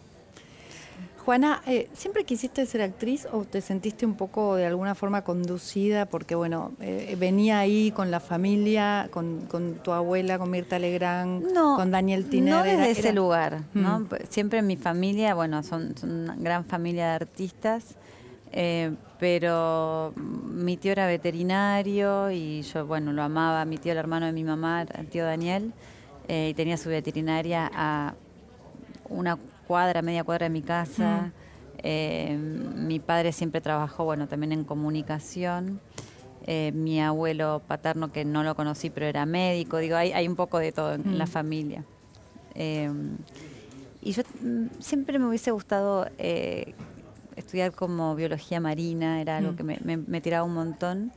Juana, 1.26 1.62
eh, 1.68 1.88
¿siempre 1.94 2.24
quisiste 2.24 2.66
ser 2.66 2.82
actriz 2.82 3.28
o 3.32 3.44
te 3.46 3.62
sentiste 3.62 4.06
un 4.08 4.16
poco 4.16 4.56
de 4.56 4.66
alguna 4.66 4.96
forma 4.96 5.24
conducida? 5.24 6.08
Porque, 6.08 6.34
bueno, 6.34 6.72
eh, 6.80 7.16
venía 7.20 7.60
ahí 7.60 7.92
con 7.92 8.10
la 8.10 8.20
familia, 8.20 9.08
con, 9.12 9.42
con 9.46 9.76
tu 9.76 9.92
abuela, 9.92 10.40
con 10.40 10.50
Mirta 10.50 10.80
Legrand, 10.80 11.52
No, 11.54 11.76
con 11.76 11.92
Daniel 11.92 12.28
Tiner. 12.28 12.54
no 12.56 12.64
desde 12.64 12.74
era- 12.76 12.88
ese 12.88 13.14
lugar, 13.14 13.62
¿no? 13.76 14.00
Mm. 14.00 14.08
Siempre 14.30 14.60
en 14.60 14.68
mi 14.68 14.78
familia, 14.78 15.36
bueno, 15.36 15.62
son, 15.62 15.96
son 15.96 16.12
una 16.12 16.36
gran 16.38 16.66
familia 16.66 17.10
de 17.10 17.14
artistas, 17.14 17.96
eh, 18.52 18.92
pero 19.20 20.14
mi 20.18 20.76
tío 20.78 20.92
era 20.92 21.06
veterinario 21.06 22.32
y 22.32 22.64
yo, 22.64 22.88
bueno, 22.88 23.14
lo 23.14 23.22
amaba. 23.22 23.64
Mi 23.66 23.78
tío, 23.78 23.92
el 23.92 24.00
hermano 24.00 24.26
de 24.26 24.32
mi 24.32 24.44
mamá, 24.44 24.82
el 24.98 25.06
tío 25.08 25.24
Daniel, 25.24 25.72
eh, 26.28 26.50
y 26.50 26.54
tenía 26.56 26.78
su 26.78 26.90
veterinaria 26.90 27.70
a 27.74 28.16
una 29.08 29.38
cuadra, 29.72 30.02
media 30.02 30.26
cuadra 30.26 30.48
de 30.48 30.50
mi 30.50 30.62
casa. 30.62 31.32
Eh, 31.78 32.36
mi 32.76 33.00
padre 33.00 33.32
siempre 33.32 33.62
trabajó, 33.62 34.04
bueno, 34.04 34.28
también 34.28 34.52
en 34.52 34.66
comunicación. 34.66 35.80
Eh, 36.46 36.74
mi 36.76 37.00
abuelo 37.02 37.62
paterno, 37.66 38.12
que 38.12 38.26
no 38.26 38.44
lo 38.44 38.54
conocí, 38.56 38.90
pero 38.90 39.06
era 39.06 39.26
médico. 39.26 39.78
Digo, 39.78 39.96
hay, 39.96 40.12
hay 40.12 40.28
un 40.28 40.36
poco 40.36 40.58
de 40.60 40.74
todo 40.74 40.94
en, 40.96 41.18
la 41.18 41.24
Mm. 41.26 41.28
familia. 41.30 41.84
Eh, 42.56 42.92
y 44.02 44.12
yo 44.12 44.24
mm, 44.42 44.66
siempre 44.82 45.18
me 45.20 45.28
hubiese 45.28 45.52
gustado 45.52 46.06
estudiar 47.38 47.72
como 47.72 48.14
biología 48.16 48.60
marina, 48.60 49.22
era 49.22 49.38
algo 49.38 49.54
Mm. 49.54 49.56
que 49.56 49.64
me, 49.64 49.80
me- 49.86 49.98
me 49.98 50.20
tiraba 50.20 50.44
un 50.44 50.54
montón. 50.54 51.14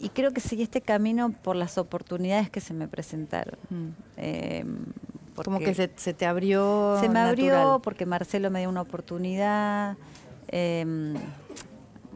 Y 0.00 0.10
creo 0.10 0.32
que 0.32 0.40
seguí 0.40 0.62
este 0.64 0.82
camino 0.82 1.30
por 1.30 1.56
las 1.56 1.78
oportunidades 1.78 2.50
que 2.50 2.60
se 2.60 2.74
me 2.74 2.88
presentaron. 2.88 3.56
Mm. 3.70 3.88
Eh, 4.18 4.64
Como 5.44 5.58
que 5.58 5.74
se, 5.74 5.90
se 5.96 6.14
te 6.14 6.26
abrió. 6.26 6.96
se 7.00 7.08
me 7.08 7.18
abrió 7.20 7.54
natural. 7.54 7.80
porque 7.82 8.06
Marcelo 8.06 8.50
me 8.50 8.60
dio 8.60 8.68
una 8.68 8.82
oportunidad 8.82 9.96
eh, 10.48 11.14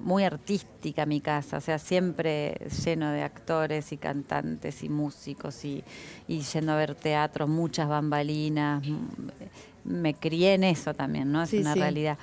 muy 0.03 0.25
artística 0.25 1.05
mi 1.07 1.21
casa, 1.21 1.57
o 1.57 1.61
sea, 1.61 1.79
siempre 1.79 2.55
lleno 2.85 3.11
de 3.11 3.23
actores 3.23 3.91
y 3.93 3.97
cantantes 3.97 4.85
y 4.85 4.89
músicos 4.89 5.65
y, 5.65 5.83
y 6.29 6.41
yendo 6.41 6.73
a 6.73 6.77
ver 6.77 6.95
teatro, 6.95 7.49
muchas 7.49 7.89
bambalinas. 7.89 8.83
Me 9.85 10.15
crié 10.15 10.55
en 10.55 10.65
eso 10.65 10.95
también, 10.95 11.33
¿no? 11.33 11.43
Es 11.43 11.51
Sí, 11.51 11.59
una 11.59 11.73
sí. 11.75 11.81
realidad. 11.81 12.19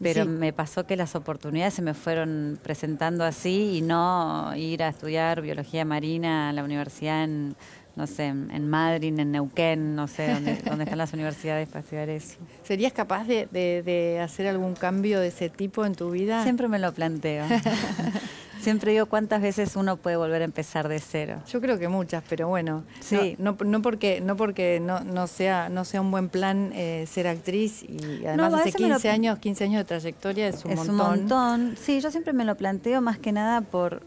Pero 0.00 0.24
Sí. 0.24 0.28
me 0.28 0.52
pasó 0.52 0.86
que 0.86 0.96
las 0.96 1.14
oportunidades 1.14 1.74
se 1.74 1.82
me 1.82 1.94
fueron 1.94 2.58
presentando 2.62 3.22
así 3.24 3.76
y 3.78 3.80
no 3.82 4.52
ir 4.56 4.82
a 4.82 4.88
estudiar 4.88 5.40
biología 5.40 5.84
marina 5.84 6.48
a 6.48 6.52
la 6.52 6.64
universidad 6.64 7.24
en, 7.24 7.54
no 7.96 8.06
sé, 8.06 8.26
en 8.26 8.68
Madrid, 8.68 9.18
en 9.18 9.30
Neuquén, 9.32 9.94
no 9.94 10.08
sé, 10.08 10.32
dónde, 10.32 10.56
dónde 10.64 10.84
están 10.84 10.98
las 10.98 11.12
universidades 11.12 11.68
para 11.68 11.80
estudiar 11.80 12.08
eso. 12.08 12.36
¿Serías 12.64 12.92
capaz 12.92 13.24
de, 13.24 13.46
de- 13.52 13.82
de 13.84 14.20
hacer 14.20 14.46
algún 14.48 14.74
cambio 14.74 15.20
de 15.20 15.28
ese 15.28 15.48
tipo 15.48 15.84
en 15.86 15.94
tu 15.94 16.10
vida? 16.10 16.42
Siempre 16.42 16.66
me 16.68 16.78
lo 16.78 16.92
planteo. 16.92 17.44
Siempre 18.60 18.92
digo 18.92 19.04
cuántas 19.06 19.42
veces 19.42 19.76
uno 19.76 19.98
puede 19.98 20.16
volver 20.16 20.40
a 20.40 20.44
empezar 20.46 20.88
de 20.88 20.98
cero. 20.98 21.42
Yo 21.52 21.60
creo 21.60 21.78
que 21.78 21.88
muchas, 21.88 22.22
pero 22.28 22.48
bueno, 22.48 22.84
Sí. 23.00 23.36
no, 23.38 23.52
no, 23.60 23.64
no 23.64 23.82
porque 23.82 24.22
no 24.22 24.36
porque 24.36 24.80
no, 24.80 25.00
no 25.00 25.26
sea 25.26 25.68
no 25.68 25.84
sea 25.84 26.00
un 26.00 26.10
buen 26.10 26.30
plan 26.30 26.72
eh, 26.74 27.04
ser 27.06 27.26
actriz 27.26 27.82
y 27.82 28.24
además 28.26 28.54
hace 28.54 28.64
veces 28.66 28.80
me 28.80 28.88
lo- 28.88 28.94
15 28.94 29.10
años 29.10 29.38
15 29.38 29.64
años 29.64 29.78
de 29.80 29.84
trayectoria 29.84 30.48
es 30.48 30.64
un 30.64 30.70
es 30.70 30.76
montón. 30.78 30.94
un 30.94 31.06
montón. 31.20 31.76
Sí, 31.78 32.00
yo 32.00 32.10
siempre 32.10 32.32
me 32.32 32.46
lo 32.46 32.54
planteo 32.56 33.02
más 33.02 33.18
que 33.18 33.32
nada 33.32 33.60
por, 33.60 34.02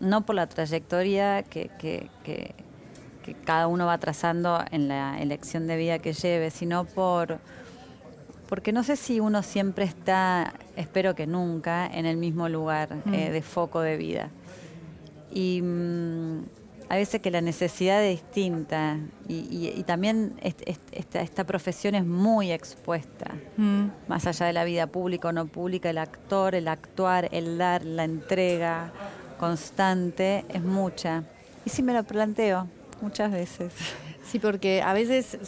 no 0.00 0.24
por 0.24 0.34
la 0.36 0.46
trayectoria 0.46 1.42
que, 1.42 1.70
que, 1.78 2.08
que- 2.24 2.54
que 3.34 3.42
cada 3.44 3.66
uno 3.66 3.86
va 3.86 3.98
trazando 3.98 4.62
en 4.70 4.88
la 4.88 5.20
elección 5.20 5.66
de 5.66 5.76
vida 5.76 5.98
que 5.98 6.12
lleve, 6.12 6.50
sino 6.50 6.84
por, 6.84 7.38
porque 8.48 8.72
no 8.72 8.82
sé 8.82 8.96
si 8.96 9.20
uno 9.20 9.42
siempre 9.42 9.84
está, 9.84 10.54
espero 10.76 11.14
que 11.14 11.26
nunca, 11.26 11.86
en 11.86 12.06
el 12.06 12.16
mismo 12.16 12.48
lugar 12.48 12.94
Mm. 13.04 13.14
eh, 13.14 13.30
de 13.30 13.42
foco 13.42 13.80
de 13.80 13.96
vida. 13.96 14.30
Y 15.30 15.60
mm, 15.62 16.42
a 16.88 16.96
veces 16.96 17.20
que 17.20 17.30
la 17.30 17.42
necesidad 17.42 18.02
es 18.02 18.22
distinta 18.22 18.96
y, 19.28 19.34
y- 19.34 19.74
y 19.76 19.82
también 19.82 20.32
est- 20.40 20.62
est- 20.66 20.88
esta, 20.92 21.20
esta 21.20 21.44
profesión 21.44 21.94
es 21.94 22.06
muy 22.06 22.50
expuesta 22.50 23.34
Mm. 23.58 23.88
más 24.08 24.26
allá 24.26 24.46
de 24.46 24.54
la 24.54 24.64
vida 24.64 24.86
pública 24.86 25.28
o 25.28 25.32
no 25.32 25.44
pública, 25.46 25.90
el 25.90 25.98
actor, 25.98 26.54
el 26.54 26.66
actuar, 26.68 27.28
el 27.32 27.58
dar, 27.58 27.84
la 27.84 28.04
entrega 28.04 28.90
constante 29.38 30.44
es 30.48 30.62
mucha. 30.62 31.24
Y 31.66 31.70
sí 31.70 31.82
me 31.82 31.92
lo 31.92 32.02
planteo 32.04 32.66
muchas 33.00 33.30
veces. 33.32 33.72
Sí, 34.24 34.38
porque 34.38 34.82
a 34.82 34.92
veces, 34.92 35.38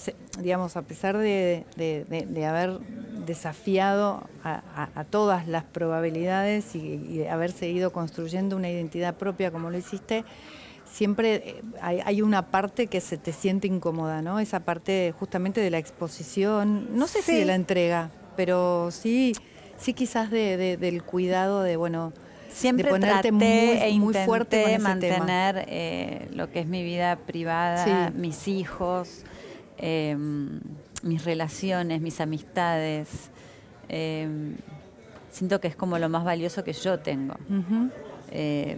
digamos, 0.40 0.76
a 0.76 0.83
pesar 0.83 1.19
de, 1.19 1.64
de- 1.76 2.04
de- 2.09 2.26
de 2.26 2.47
haber 2.47 2.78
desafiado 3.26 4.23
a, 4.42 4.62
a- 4.75 4.88
a 5.00 5.04
todas 5.04 5.47
las 5.47 5.64
probabilidades 5.64 6.75
y, 6.75 6.78
y 6.95 7.26
haberse 7.26 7.69
ido 7.69 7.92
construyendo 7.92 8.57
una 8.57 8.71
identidad 8.71 9.14
propia 9.16 9.50
como 9.50 9.71
lo 9.71 9.76
hiciste, 9.78 10.25
siempre 10.90 11.35
eh, 11.37 11.62
hay, 11.80 12.00
hay 12.04 12.23
una 12.23 12.50
parte 12.50 12.87
que 12.87 13.00
se 13.00 13.19
te 13.19 13.33
siente 13.33 13.66
incómoda, 13.69 14.23
¿no? 14.23 14.40
Esa 14.40 14.61
parte 14.61 15.14
justamente 15.19 15.61
de 15.61 15.71
la 15.71 15.78
exposición, 15.78 16.88
no 16.97 17.07
sé 17.07 17.23
si 17.23 17.37
de 17.37 17.45
la 17.45 17.54
entrega, 17.54 18.11
pero 18.37 18.90
sí, 18.90 19.35
sí 19.76 19.92
quizás 19.95 20.30
de- 20.30 20.57
de- 20.57 20.76
del 20.76 21.02
cuidado 21.02 21.62
de, 21.62 21.76
bueno, 21.76 22.12
Siempre 22.52 22.85
de 22.85 22.90
ponerte 22.90 23.12
traté 23.30 23.33
muy, 23.33 23.45
e 23.47 23.99
muy 23.99 24.14
fuerte 24.14 24.62
con 24.62 24.71
ese 24.71 24.76
tema. 24.78 24.88
mantener 25.19 25.64
eh, 25.69 26.28
lo 26.35 26.50
que 26.50 26.61
es 26.61 26.66
mi 26.66 26.83
vida 26.83 27.16
privada, 27.16 27.85
Sí. 28.11 28.16
mis 28.19 28.49
hijos, 28.49 29.25
eh, 29.78 30.16
mis 31.02 31.25
relaciones, 31.25 32.00
mis 32.00 32.21
amistades. 32.21 33.09
Eh, 33.88 34.28
siento 35.30 35.61
que 35.61 35.69
es 35.69 35.76
como 35.76 35.99
lo 35.99 36.09
más 36.09 36.25
valioso 36.25 36.62
que 36.64 36.73
yo 36.73 36.99
tengo. 36.99 37.35
Eh, 38.30 38.76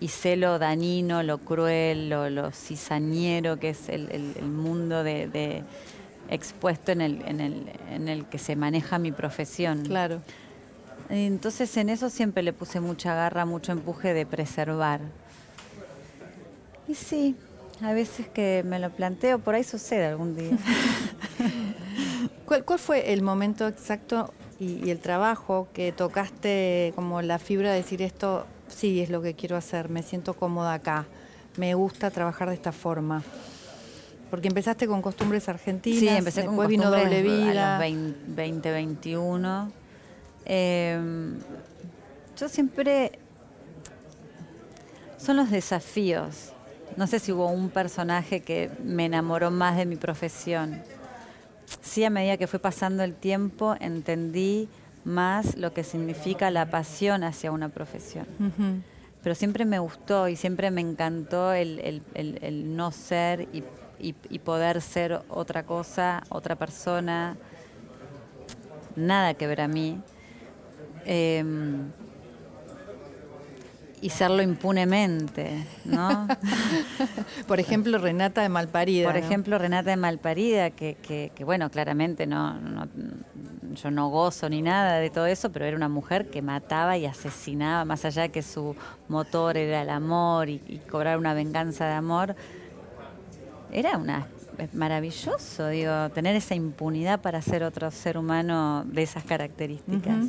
y 0.00 0.08
sé 0.08 0.36
lo 0.36 0.58
dañino, 0.58 1.22
lo 1.22 1.38
cruel, 1.38 2.08
lo, 2.08 2.28
lo 2.30 2.50
cizañero 2.50 3.58
que 3.60 3.68
es 3.70 3.88
el, 3.88 4.10
el- 4.10 4.32
el 4.36 4.48
mundo 4.48 5.04
de, 5.04 5.28
de 5.28 5.62
expuesto 6.28 6.90
en 6.92 7.00
el, 7.02 7.22
en, 7.26 7.40
el, 7.40 7.62
en 7.90 8.08
el 8.08 8.24
que 8.26 8.38
se 8.38 8.56
maneja 8.56 8.98
mi 8.98 9.12
profesión. 9.12 9.82
Claro. 9.84 10.20
Entonces 11.14 11.76
en 11.76 11.90
eso 11.90 12.08
siempre 12.08 12.42
le 12.42 12.54
puse 12.54 12.80
mucha 12.80 13.14
garra, 13.14 13.44
mucho 13.44 13.70
empuje 13.72 14.14
de 14.14 14.24
preservar. 14.24 15.00
Y 16.88 16.94
sí, 16.94 17.36
a 17.82 17.92
veces 17.92 18.28
que 18.28 18.62
me 18.66 18.78
lo 18.78 18.88
planteo, 18.90 19.38
por 19.38 19.54
ahí 19.54 19.62
sucede 19.62 20.06
algún 20.06 20.34
día. 20.34 20.56
¿Cuál, 22.46 22.64
cuál 22.64 22.78
fue 22.78 23.12
el 23.12 23.20
momento 23.22 23.68
exacto 23.68 24.32
y, 24.58 24.84
y 24.86 24.90
el 24.90 25.00
trabajo 25.00 25.68
que 25.74 25.92
tocaste 25.92 26.92
como 26.94 27.20
la 27.20 27.38
fibra 27.38 27.70
de 27.72 27.76
decir 27.76 28.00
esto 28.00 28.46
sí 28.68 29.02
es 29.02 29.10
lo 29.10 29.20
que 29.20 29.34
quiero 29.34 29.56
hacer, 29.56 29.90
me 29.90 30.02
siento 30.02 30.32
cómoda 30.34 30.72
acá, 30.72 31.04
me 31.58 31.74
gusta 31.74 32.10
trabajar 32.10 32.48
de 32.48 32.54
esta 32.54 32.72
forma? 32.72 33.22
Porque 34.30 34.48
empezaste 34.48 34.86
con 34.86 35.02
costumbres 35.02 35.46
argentinas, 35.50 36.00
Sí, 36.00 36.08
empecé 36.08 36.40
con 36.46 36.52
después 36.54 36.68
vino 36.70 36.84
costumbres 36.84 37.22
doble 37.22 37.22
vida. 37.22 37.76
a 37.76 37.78
los 37.78 37.80
20, 37.80 38.18
20, 38.28 38.70
21. 38.70 39.81
Eh, 40.46 40.98
yo 42.36 42.48
siempre... 42.48 43.18
Son 45.18 45.36
los 45.36 45.50
desafíos. 45.50 46.52
No 46.96 47.06
sé 47.06 47.18
si 47.20 47.32
hubo 47.32 47.46
un 47.46 47.70
personaje 47.70 48.40
que 48.40 48.70
me 48.84 49.04
enamoró 49.06 49.50
más 49.50 49.76
de 49.76 49.86
mi 49.86 49.96
profesión. 49.96 50.82
Sí, 51.80 52.04
a 52.04 52.10
medida 52.10 52.36
que 52.36 52.46
fue 52.46 52.58
pasando 52.58 53.02
el 53.04 53.14
tiempo, 53.14 53.76
entendí 53.80 54.68
más 55.04 55.56
lo 55.56 55.72
que 55.72 55.84
significa 55.84 56.50
la 56.50 56.66
pasión 56.70 57.22
hacia 57.24 57.50
una 57.52 57.68
profesión. 57.68 58.26
Pero 59.22 59.34
siempre 59.36 59.64
me 59.64 59.78
gustó 59.78 60.26
y 60.28 60.34
siempre 60.36 60.70
me 60.72 60.80
encantó 60.80 61.52
el, 61.52 61.78
el- 61.78 62.02
el- 62.14 62.38
el 62.42 62.76
no 62.76 62.90
ser 62.90 63.42
y, 63.52 63.62
y- 64.00 64.14
y 64.28 64.38
poder 64.40 64.82
ser 64.82 65.22
otra 65.28 65.62
cosa, 65.62 66.24
otra 66.28 66.56
persona, 66.56 67.36
nada 68.96 69.34
que 69.34 69.46
ver 69.46 69.60
a 69.60 69.68
mí. 69.68 70.00
Eh, 71.06 71.44
y 74.00 74.10
serlo 74.10 74.42
impunemente, 74.42 75.64
¿no? 75.84 76.26
Por 77.46 77.60
ejemplo, 77.60 77.98
Renata 77.98 78.42
de 78.42 78.48
Malparida. 78.48 79.06
Por 79.06 79.20
¿no? 79.20 79.24
ejemplo, 79.24 79.58
Renata 79.58 79.90
de 79.90 79.96
Malparida, 79.96 80.70
que, 80.70 80.96
que- 81.00 81.30
que, 81.32 81.44
bueno, 81.44 81.70
claramente 81.70 82.26
no, 82.26 82.54
no- 82.54 82.88
yo 83.80 83.90
no 83.92 84.08
gozo 84.08 84.48
ni 84.48 84.60
nada 84.60 84.96
de 84.98 85.08
todo 85.08 85.26
eso, 85.26 85.50
pero 85.52 85.66
era 85.66 85.76
una 85.76 85.88
mujer 85.88 86.28
que 86.30 86.42
mataba 86.42 86.98
y 86.98 87.06
asesinaba, 87.06 87.84
más 87.84 88.04
allá 88.04 88.22
de 88.22 88.28
que 88.30 88.42
su 88.42 88.74
motor 89.08 89.56
era 89.56 89.82
el 89.82 89.90
amor 89.90 90.48
y, 90.48 90.60
y 90.66 90.78
cobrar 90.90 91.16
una 91.16 91.32
venganza 91.32 91.86
de 91.86 91.92
amor. 91.94 92.34
Era 93.70 93.96
una 93.98 94.26
maravilloso, 94.74 95.68
digo, 95.68 96.10
tener 96.10 96.34
esa 96.36 96.54
impunidad 96.56 97.20
para 97.20 97.40
ser 97.40 97.62
otro 97.62 97.90
ser 97.92 98.18
humano 98.18 98.84
de 98.84 99.02
esas 99.04 99.22
características. 99.24 100.26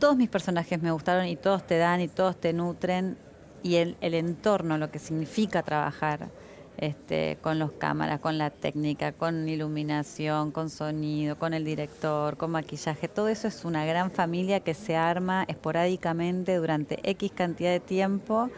Todos 0.00 0.16
mis 0.16 0.28
personajes 0.28 0.82
me 0.82 0.90
gustaron 0.90 1.26
y 1.26 1.36
todos 1.36 1.64
te 1.64 1.78
dan 1.78 2.00
y 2.00 2.08
todos 2.08 2.40
te 2.40 2.52
nutren 2.52 3.16
y 3.62 3.76
el, 3.76 3.96
el 4.00 4.14
entorno, 4.14 4.78
lo 4.78 4.90
que 4.90 4.98
significa 4.98 5.62
trabajar 5.62 6.30
este, 6.78 7.36
con 7.42 7.58
los 7.58 7.72
cámaras, 7.72 8.20
con 8.20 8.38
la 8.38 8.48
técnica, 8.48 9.12
con 9.12 9.46
iluminación, 9.48 10.50
con 10.50 10.70
sonido, 10.70 11.36
con 11.36 11.52
el 11.52 11.62
director, 11.62 12.38
con 12.38 12.52
maquillaje. 12.52 13.06
Todo 13.06 13.28
eso 13.28 13.46
es 13.48 13.66
una 13.66 13.84
gran 13.84 14.10
familia 14.10 14.60
que 14.60 14.72
se 14.72 14.96
arma 14.96 15.44
esporádicamente 15.46 16.56
durante 16.56 16.98
X 17.10 17.32
cantidad 17.34 17.70
de 17.70 17.80
tiempo 17.80 18.48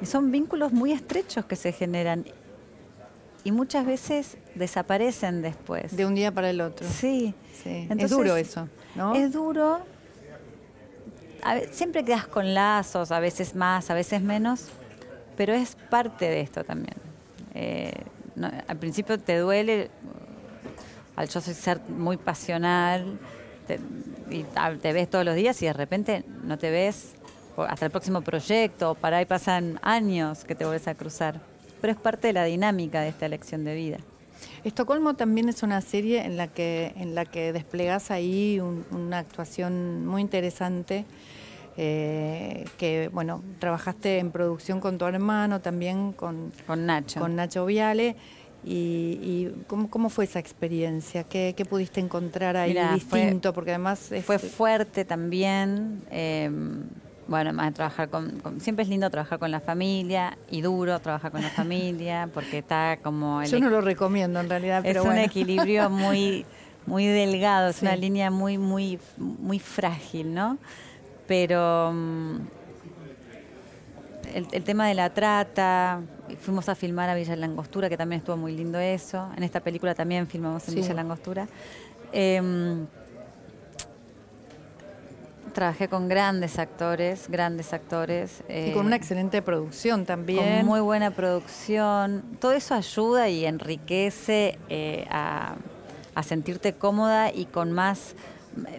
y 0.00 0.06
son 0.06 0.30
vínculos 0.32 0.72
muy 0.72 0.92
estrechos 0.92 1.44
que 1.44 1.56
se 1.56 1.72
generan 1.72 2.24
y 3.44 3.52
muchas 3.52 3.84
veces 3.84 4.38
desaparecen 4.54 5.42
después. 5.42 5.94
De 5.94 6.06
un 6.06 6.14
día 6.14 6.32
para 6.32 6.48
el 6.48 6.62
otro. 6.62 6.88
Sí. 6.88 7.34
es 7.64 8.10
duro 8.10 8.36
eso, 8.36 8.68
¿no? 8.94 9.14
Es 9.14 9.32
duro. 9.32 9.80
Siempre 11.70 12.04
quedas 12.04 12.26
con 12.26 12.54
lazos, 12.54 13.12
a 13.12 13.20
veces 13.20 13.54
más, 13.54 13.90
a 13.90 13.94
veces 13.94 14.22
menos, 14.22 14.68
pero 15.36 15.52
es 15.52 15.76
parte 15.88 16.26
de 16.26 16.40
esto 16.40 16.64
también. 16.64 16.96
Eh, 17.54 17.92
al 18.68 18.76
principio 18.76 19.18
te 19.18 19.38
duele, 19.38 19.90
al 21.16 21.28
yo 21.28 21.40
ser 21.40 21.80
muy 21.88 22.16
pasional, 22.16 23.18
y 24.30 24.44
te 24.80 24.92
ves 24.92 25.08
todos 25.10 25.24
los 25.24 25.34
días 25.34 25.60
y 25.62 25.66
de 25.66 25.72
repente 25.72 26.24
no 26.44 26.58
te 26.58 26.70
ves 26.70 27.14
hasta 27.56 27.86
el 27.86 27.90
próximo 27.90 28.22
proyecto, 28.22 28.94
para 28.94 29.18
ahí 29.18 29.26
pasan 29.26 29.78
años 29.82 30.44
que 30.44 30.54
te 30.54 30.64
vuelves 30.64 30.88
a 30.88 30.94
cruzar. 30.94 31.40
Pero 31.80 31.92
es 31.92 31.98
parte 31.98 32.28
de 32.28 32.32
la 32.32 32.44
dinámica 32.44 33.00
de 33.00 33.08
esta 33.08 33.26
elección 33.26 33.64
de 33.64 33.74
vida. 33.74 33.98
Estocolmo 34.64 35.14
también 35.14 35.48
es 35.48 35.62
una 35.62 35.80
serie 35.80 36.24
en 36.24 36.36
la 36.36 36.48
que, 36.48 36.92
en 36.96 37.14
la 37.14 37.24
que 37.24 37.52
desplegas 37.52 38.10
ahí 38.10 38.60
una 38.60 39.18
actuación 39.18 40.06
muy 40.06 40.22
interesante. 40.22 41.04
Eh, 41.76 42.64
que 42.78 43.08
bueno, 43.12 43.42
trabajaste 43.58 44.18
en 44.18 44.32
producción 44.32 44.80
con 44.80 44.98
tu 44.98 45.06
hermano, 45.06 45.60
también 45.60 46.12
con, 46.12 46.52
con 46.66 46.84
Nacho. 46.84 47.20
Con 47.20 47.36
Nacho 47.36 47.64
Viale. 47.64 48.16
¿Y, 48.62 49.48
¿cómo, 49.66 50.10
fue 50.10 50.24
esa 50.24 50.38
experiencia? 50.38 51.24
¿Qué, 51.24 51.66
pudiste 51.68 52.00
encontrar 52.00 52.56
ahí 52.56 52.76
distinto? 52.94 53.54
Porque 53.54 53.70
además... 53.70 54.10
Fue 54.24 54.38
fuerte 54.38 55.06
también. 55.06 56.02
Eh, 56.10 56.50
bueno, 57.30 57.52
más 57.52 57.72
trabajar 57.72 58.10
con, 58.10 58.42
Siempre 58.60 58.82
es 58.82 58.88
lindo 58.88 59.08
trabajar 59.08 59.38
con 59.38 59.52
la 59.52 59.60
familia 59.60 60.36
y 60.50 60.62
duro 60.62 60.98
trabajar 60.98 61.30
con 61.30 61.40
la 61.40 61.48
familia 61.48 62.28
porque 62.34 62.58
está 62.58 62.98
como... 63.02 63.44
Yo 63.44 63.60
no 63.60 63.70
lo 63.70 63.80
recomiendo 63.80 64.40
en 64.40 64.50
realidad, 64.50 64.82
pero 64.82 65.02
Es 65.02 65.06
un 65.06 65.16
equilibrio 65.16 65.88
muy, 65.90 66.44
muy 66.86 67.06
delgado, 67.06 67.68
es 67.68 67.82
una 67.82 67.94
línea 67.94 68.32
muy, 68.32 68.58
muy, 68.58 68.98
muy 69.16 69.60
frágil, 69.60 70.34
¿no? 70.34 70.58
Pero... 71.28 71.92
Mm, 71.94 72.38
el, 74.34 74.62
tema 74.64 74.86
de 74.86 74.94
la 74.94 75.10
trata, 75.10 76.02
fuimos 76.40 76.68
a 76.68 76.76
filmar 76.76 77.08
a 77.08 77.14
Villa 77.14 77.34
Langostura, 77.34 77.88
que 77.88 77.96
también 77.96 78.20
estuvo 78.20 78.36
muy 78.36 78.56
lindo 78.56 78.78
eso. 78.78 79.28
En 79.36 79.42
esta 79.42 79.58
película 79.58 79.92
también 79.94 80.28
filmamos 80.28 80.68
en 80.68 80.76
Villa 80.76 80.94
Langostura. 80.94 81.48
Eh, 82.12 82.40
Trabajé 85.52 85.88
con 85.88 86.08
grandes 86.08 86.58
actores, 86.58 87.28
grandes 87.28 87.72
actores. 87.72 88.42
y 88.48 88.72
con 88.72 88.86
una 88.86 88.96
eh, 88.96 88.98
excelente 88.98 89.42
producción 89.42 90.06
también. 90.06 90.58
Con 90.58 90.66
muy 90.66 90.80
buena 90.80 91.10
producción. 91.10 92.22
Todo 92.40 92.52
eso 92.52 92.74
ayuda 92.74 93.28
y 93.28 93.44
enriquece 93.44 94.58
eh, 94.68 95.06
a, 95.10 95.56
sentirte 96.22 96.74
cómoda 96.74 97.32
y 97.32 97.46
con 97.46 97.72
más 97.72 98.14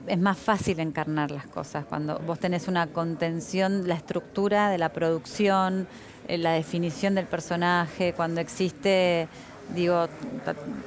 es 0.05 0.19
más 0.19 0.37
fácil 0.37 0.79
encarnar 0.79 1.31
las 1.31 1.47
cosas 1.47 1.85
cuando 1.85 2.19
vos 2.19 2.37
tenés 2.37 2.67
una 2.67 2.85
contención, 2.85 3.87
la 3.87 3.95
estructura 3.95 4.69
de 4.69 4.77
la 4.77 4.89
producción, 4.89 5.87
eh, 6.27 6.37
la 6.37 6.51
definición 6.51 7.15
del 7.15 7.25
personaje, 7.25 8.13
cuando 8.13 8.41
existe, 8.41 9.27
digo, 9.73 10.07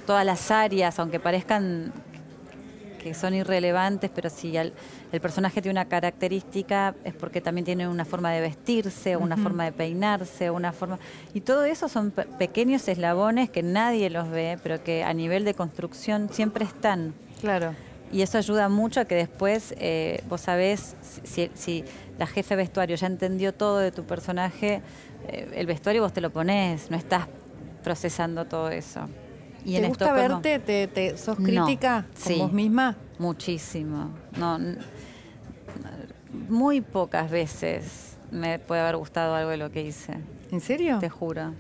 todas 0.07 0.25
las 0.25 0.51
áreas, 0.53 0.99
aunque 1.01 1.19
parezcan 1.19 1.93
que 3.05 3.13
son 3.13 3.35
irrelevantes, 3.35 4.11
pero 4.15 4.31
si 4.31 4.57
el, 4.57 4.73
personaje 5.21 5.61
tiene 5.61 5.79
una 5.79 5.85
característica 5.85 6.95
es 7.05 7.13
porque 7.13 7.43
también 7.43 7.67
tiene 7.67 7.87
una 7.87 8.07
forma 8.07 8.33
de 8.33 8.41
vestirse, 8.41 9.17
una 9.19 9.37
forma 9.37 9.65
de 9.65 9.73
peinarse, 9.73 10.51
una 10.51 10.73
forma... 10.73 10.99
Y 11.35 11.43
todo 11.43 11.65
eso 11.65 11.87
son 11.91 12.13
pequeños 12.13 12.89
eslabones 12.89 13.51
que 13.51 13.63
nadie 13.63 14.09
los 14.09 14.31
ve, 14.31 14.59
pero 14.63 14.83
que 14.83 15.05
a 15.05 15.13
nivel 15.13 15.45
de 15.45 15.53
construcción 15.53 16.31
siempre 16.33 16.65
están. 16.65 17.13
Claro. 17.43 17.75
Y 18.11 18.23
eso 18.23 18.39
ayuda 18.39 18.71
mucho 18.71 19.01
a 19.01 19.05
que 19.05 19.17
después 19.17 19.75
eh, 19.79 20.23
vos 20.27 20.41
sabés 20.41 20.97
si, 21.25 21.51
si, 21.55 21.85
la 22.19 22.27
jefe 22.27 22.57
de 22.57 22.63
vestuario 22.63 22.97
ya 22.97 23.07
entendió 23.07 23.53
todo 23.53 23.81
de 23.81 23.93
tu 23.93 24.05
personaje, 24.05 24.81
eh, 25.29 25.51
el 25.57 25.67
vestuario 25.67 26.01
vos 26.01 26.13
te 26.15 26.23
lo 26.23 26.31
pones, 26.31 26.91
no 26.91 26.97
estás 26.97 27.27
procesando 27.83 28.47
todo 28.47 28.71
eso. 28.71 29.09
¿Te 29.65 29.89
gusta 29.89 30.13
verte? 30.13 30.59
¿Te, 30.59 31.17
sos 31.17 31.37
crítica 31.37 32.07
con 32.23 32.39
vos 32.39 32.53
misma? 32.53 32.97
Muchísimo. 33.19 34.11
No, 34.37 34.59
muy 36.49 36.81
pocas 36.81 37.31
veces 37.31 38.17
me 38.31 38.59
puede 38.59 38.81
haber 38.81 38.97
gustado 38.97 39.35
algo 39.35 39.51
de 39.51 39.57
lo 39.57 39.71
que 39.71 39.83
hice. 39.83 40.15
¿En 40.51 40.61
serio? 40.61 40.99
Te 40.99 41.09
juro. 41.09 41.53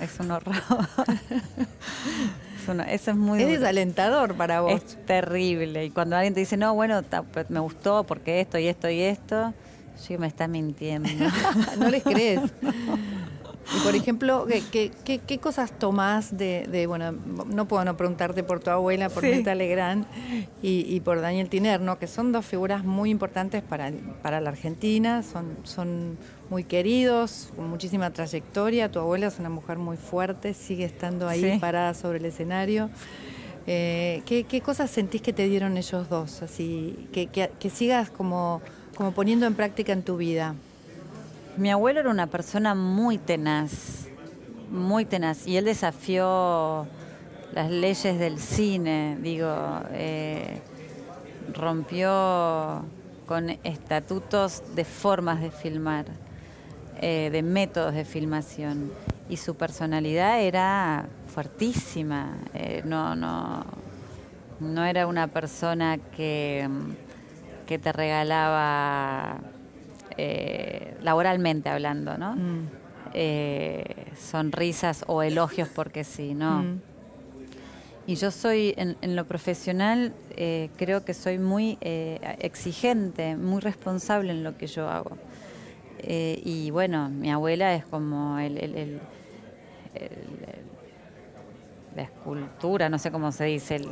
Es 0.00 0.18
un 0.20 0.30
horror. 0.30 0.56
eso 2.88 3.10
es 3.10 3.16
muy. 3.16 3.42
Es 3.42 3.48
desalentador 3.48 4.34
para 4.34 4.60
vos. 4.60 4.72
Es 4.72 5.06
terrible. 5.06 5.84
Y 5.84 5.90
cuando 5.90 6.16
alguien 6.16 6.34
te 6.34 6.40
dice, 6.40 6.56
no, 6.56 6.74
bueno, 6.74 7.02
pues 7.32 7.48
me 7.50 7.60
gustó 7.60 8.04
porque 8.04 8.40
esto 8.40 8.58
y 8.58 8.66
esto 8.66 8.90
y 8.90 9.00
esto, 9.00 9.54
yo 10.08 10.18
me 10.18 10.26
está 10.26 10.48
mintiendo. 10.48 11.08
no 11.78 11.88
les 11.88 12.02
crees. 12.02 12.40
Y 13.76 13.80
por 13.80 13.94
ejemplo, 13.94 14.46
¿qué, 14.72 14.90
qué, 15.04 15.38
cosas 15.38 15.72
tomás 15.78 16.36
de, 16.36 16.86
bueno, 16.86 17.12
no 17.12 17.68
puedo 17.68 17.84
no 17.84 17.96
preguntarte 17.96 18.42
por 18.42 18.60
tu 18.60 18.70
abuela, 18.70 19.10
por 19.10 19.22
Neta 19.22 19.54
Legrand 19.54 20.06
y, 20.62 21.00
por 21.00 21.20
Daniel 21.20 21.48
Tinerno, 21.50 21.98
que 21.98 22.06
son 22.06 22.32
dos 22.32 22.46
figuras 22.46 22.84
muy 22.84 23.10
importantes 23.10 23.62
para, 23.62 23.92
para 24.22 24.40
la 24.40 24.50
Argentina, 24.50 25.22
son, 25.22 25.56
son 25.64 26.16
muy 26.48 26.64
queridos, 26.64 27.50
con 27.56 27.68
muchísima 27.68 28.10
trayectoria. 28.10 28.90
Tu 28.90 29.00
abuela 29.00 29.26
es 29.26 29.38
una 29.38 29.50
mujer 29.50 29.76
muy 29.76 29.98
fuerte, 29.98 30.54
sigue 30.54 30.86
estando 30.86 31.28
ahí 31.28 31.58
parada 31.58 31.92
sobre 31.92 32.18
el 32.18 32.24
escenario. 32.24 32.88
Eh, 33.66 34.22
¿qué, 34.24 34.44
¿qué, 34.44 34.62
cosas 34.62 34.90
sentís 34.90 35.20
que 35.20 35.34
te 35.34 35.46
dieron 35.46 35.76
ellos 35.76 36.08
dos? 36.08 36.40
Así, 36.40 37.06
que, 37.12 37.26
que 37.26 37.70
sigas 37.70 38.08
como, 38.08 38.62
como 38.96 39.12
poniendo 39.12 39.44
en 39.44 39.54
práctica 39.54 39.92
en 39.92 40.02
tu 40.02 40.16
vida. 40.16 40.54
Mi 41.58 41.72
abuelo 41.72 41.98
era 41.98 42.10
una 42.10 42.28
persona 42.28 42.76
muy 42.76 43.18
tenaz, 43.18 44.06
muy 44.70 45.04
tenaz, 45.04 45.44
y 45.44 45.56
él 45.56 45.64
desafió 45.64 46.86
las 47.52 47.68
leyes 47.68 48.16
del 48.16 48.38
cine, 48.38 49.18
digo, 49.20 49.52
eh, 49.90 50.60
rompió 51.52 52.84
con 53.26 53.50
estatutos 53.64 54.62
de 54.76 54.84
formas 54.84 55.40
de 55.40 55.50
filmar, 55.50 56.04
eh, 57.00 57.28
de 57.32 57.42
métodos 57.42 57.92
de 57.92 58.04
filmación, 58.04 58.92
y 59.28 59.36
su 59.36 59.56
personalidad 59.56 60.40
era 60.40 61.06
fuertísima, 61.34 62.36
eh, 62.54 62.82
no, 62.84 63.16
no, 63.16 63.64
no 64.60 64.84
era 64.84 65.08
una 65.08 65.26
persona 65.26 65.98
que, 65.98 66.68
que 67.66 67.80
te 67.80 67.90
regalaba 67.90 69.40
eh, 70.20 70.96
laboralmente 71.00 71.68
hablando, 71.68 72.18
¿no? 72.18 72.34
Mm. 72.34 72.68
Eh, 73.14 73.84
sonrisas 74.20 75.04
o 75.06 75.22
elogios 75.22 75.68
porque 75.68 76.02
sí, 76.02 76.34
¿no? 76.34 76.64
Mm. 76.64 76.80
Y 78.08 78.16
yo 78.16 78.32
soy, 78.32 78.74
en, 78.76 79.14
lo 79.14 79.26
profesional, 79.26 80.12
eh, 80.30 80.70
creo 80.76 81.04
que 81.04 81.14
soy 81.14 81.38
muy 81.38 81.78
exigente, 81.80 83.36
muy 83.36 83.60
responsable 83.60 84.32
en 84.32 84.42
lo 84.42 84.56
que 84.56 84.66
yo 84.66 84.88
hago. 84.88 85.16
y 86.02 86.70
bueno, 86.70 87.10
mi 87.10 87.30
abuela 87.30 87.74
es 87.74 87.84
como 87.84 88.38
el, 88.38 88.98
la 91.94 92.02
escultura, 92.02 92.88
no 92.88 92.98
sé 92.98 93.12
cómo 93.12 93.30
se 93.30 93.44
dice, 93.44 93.82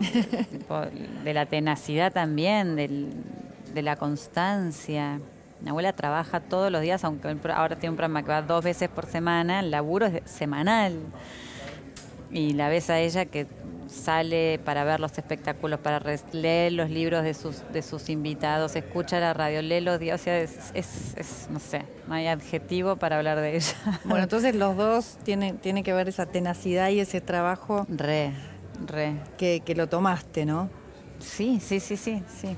de 1.24 1.34
la 1.34 1.46
tenacidad 1.46 2.12
también, 2.12 2.74
de 2.74 3.82
la 3.82 3.96
constancia. 3.96 5.20
Mi 5.60 5.70
abuela 5.70 5.92
trabaja 5.94 6.40
todos 6.40 6.70
los 6.70 6.82
días, 6.82 7.04
aunque 7.04 7.34
ahora 7.54 7.76
tiene 7.76 7.90
un 7.90 7.96
programa 7.96 8.22
que 8.22 8.28
va 8.28 8.42
dos 8.42 8.62
veces 8.64 8.88
por 8.88 9.06
semana, 9.06 9.60
el 9.60 9.70
laburo 9.70 10.06
es 10.06 10.22
semanal. 10.30 10.98
Y 12.30 12.52
la 12.52 12.68
ves 12.68 12.90
a 12.90 12.98
ella 12.98 13.24
que 13.26 13.46
sale 13.88 14.60
para 14.64 14.84
ver 14.84 15.00
los 15.00 15.16
espectáculos, 15.16 15.80
para 15.80 16.02
leer 16.32 16.72
los 16.72 16.90
libros 16.90 17.22
de 17.22 17.34
sus, 17.34 17.62
de 17.72 17.82
sus 17.82 18.08
invitados, 18.08 18.76
escucha 18.76 19.20
la 19.20 19.32
radio, 19.32 19.62
lee 19.62 19.80
los 19.80 19.98
días, 19.98 20.20
o 20.20 20.24
sea, 20.24 20.40
es, 20.40 21.48
no 21.50 21.60
sé, 21.60 21.84
no 22.06 22.14
hay 22.14 22.26
adjetivo 22.26 22.96
para 22.96 23.18
hablar 23.18 23.40
de 23.40 23.56
ella. 23.56 23.74
Bueno, 24.04 24.24
entonces 24.24 24.54
los 24.54 24.76
dos 24.76 25.18
tienen, 25.24 25.58
tiene 25.58 25.82
que 25.82 25.92
ver 25.92 26.08
esa 26.08 26.26
tenacidad 26.26 26.90
y 26.90 27.00
ese 27.00 27.20
trabajo. 27.20 27.86
Re, 27.88 28.32
re. 28.86 29.14
Que, 29.38 29.62
que 29.64 29.74
lo 29.74 29.88
tomaste, 29.88 30.44
¿no? 30.44 30.68
Sí, 31.18 31.60
sí, 31.60 31.80
sí, 31.80 31.96
sí, 31.96 32.22
sí. 32.28 32.56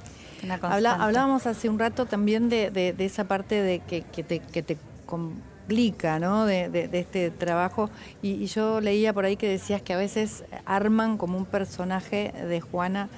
Hablábamos 0.63 1.47
hace 1.47 1.69
un 1.69 1.79
rato 1.79 2.07
también 2.07 2.49
de, 2.49 2.95
esa 2.99 3.25
parte 3.25 3.63
de 3.63 3.81
que, 3.81 4.03
te, 4.23 4.41
que 4.41 4.63
te 4.63 4.77
complica, 5.07 6.19
¿no? 6.19 6.47
De, 6.47 6.89
este 6.93 7.31
trabajo. 7.31 7.91
Y, 8.23 8.47
yo 8.47 8.81
leía 8.81 9.13
por 9.13 9.25
ahí 9.25 9.37
que 9.37 9.49
decías 9.49 9.83
que 9.83 9.93
a 9.93 9.97
veces 9.97 10.45
arman 10.65 11.19
como 11.19 11.39
un 11.39 11.47
personaje 11.47 12.33
de 12.33 12.61
Juana 12.61 13.09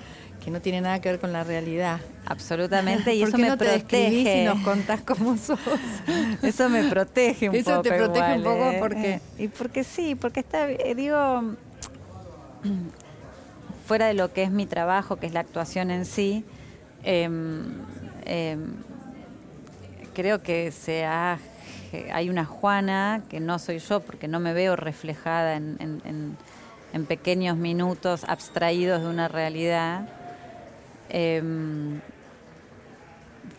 que 0.43 0.51
no 0.51 0.61
tiene 0.61 0.81
nada 0.81 1.01
que 1.01 1.11
ver 1.11 1.21
con 1.21 1.33
la 1.33 1.45
realidad. 1.45 2.01
Absolutamente, 2.27 3.15
y 3.15 3.23
eso 3.25 3.37
me 3.37 3.57
protege. 3.57 4.43
y 4.43 4.45
nos 4.45 4.61
contás 4.61 5.03
cómo 5.03 5.37
sos. 5.37 5.61
eso 6.43 6.69
me 6.69 6.85
protege 6.85 7.49
un 7.49 7.57
poco. 7.57 7.71
Eso 7.71 7.83
te 7.83 7.93
protege 7.93 8.37
un 8.37 8.43
poco 8.43 8.71
¿eh? 8.71 8.77
porque. 8.81 9.21
y 9.39 9.49
porque 9.49 9.85
sí, 9.85 10.15
porque 10.15 10.41
está, 10.41 10.71
eh, 10.71 10.95
digo, 10.95 11.43
fuera 13.87 14.07
de 14.07 14.15
lo 14.15 14.33
que 14.33 14.43
es 14.43 14.51
mi 14.51 14.67
trabajo, 14.67 15.17
que 15.17 15.27
es 15.27 15.35
la 15.35 15.41
actuación 15.41 15.91
en 15.91 16.05
sí, 16.05 16.45
creo 20.15 20.43
que 20.43 20.71
se 20.73 21.05
hay 21.05 22.31
una 22.31 22.45
Juana 22.45 23.23
que 23.29 23.41
no 23.41 23.59
soy 23.59 23.79
yo 23.79 24.01
porque 24.01 24.29
no 24.29 24.41
me 24.41 24.53
veo 24.53 24.77
reflejada 24.77 25.57
en, 25.57 26.37
en 26.93 27.07
pequeños 27.07 27.57
minutos 27.57 28.25
abstraídos 28.25 29.03
de 29.03 29.09
una 29.09 29.29
realidad 29.29 30.07
Em, 31.13 32.01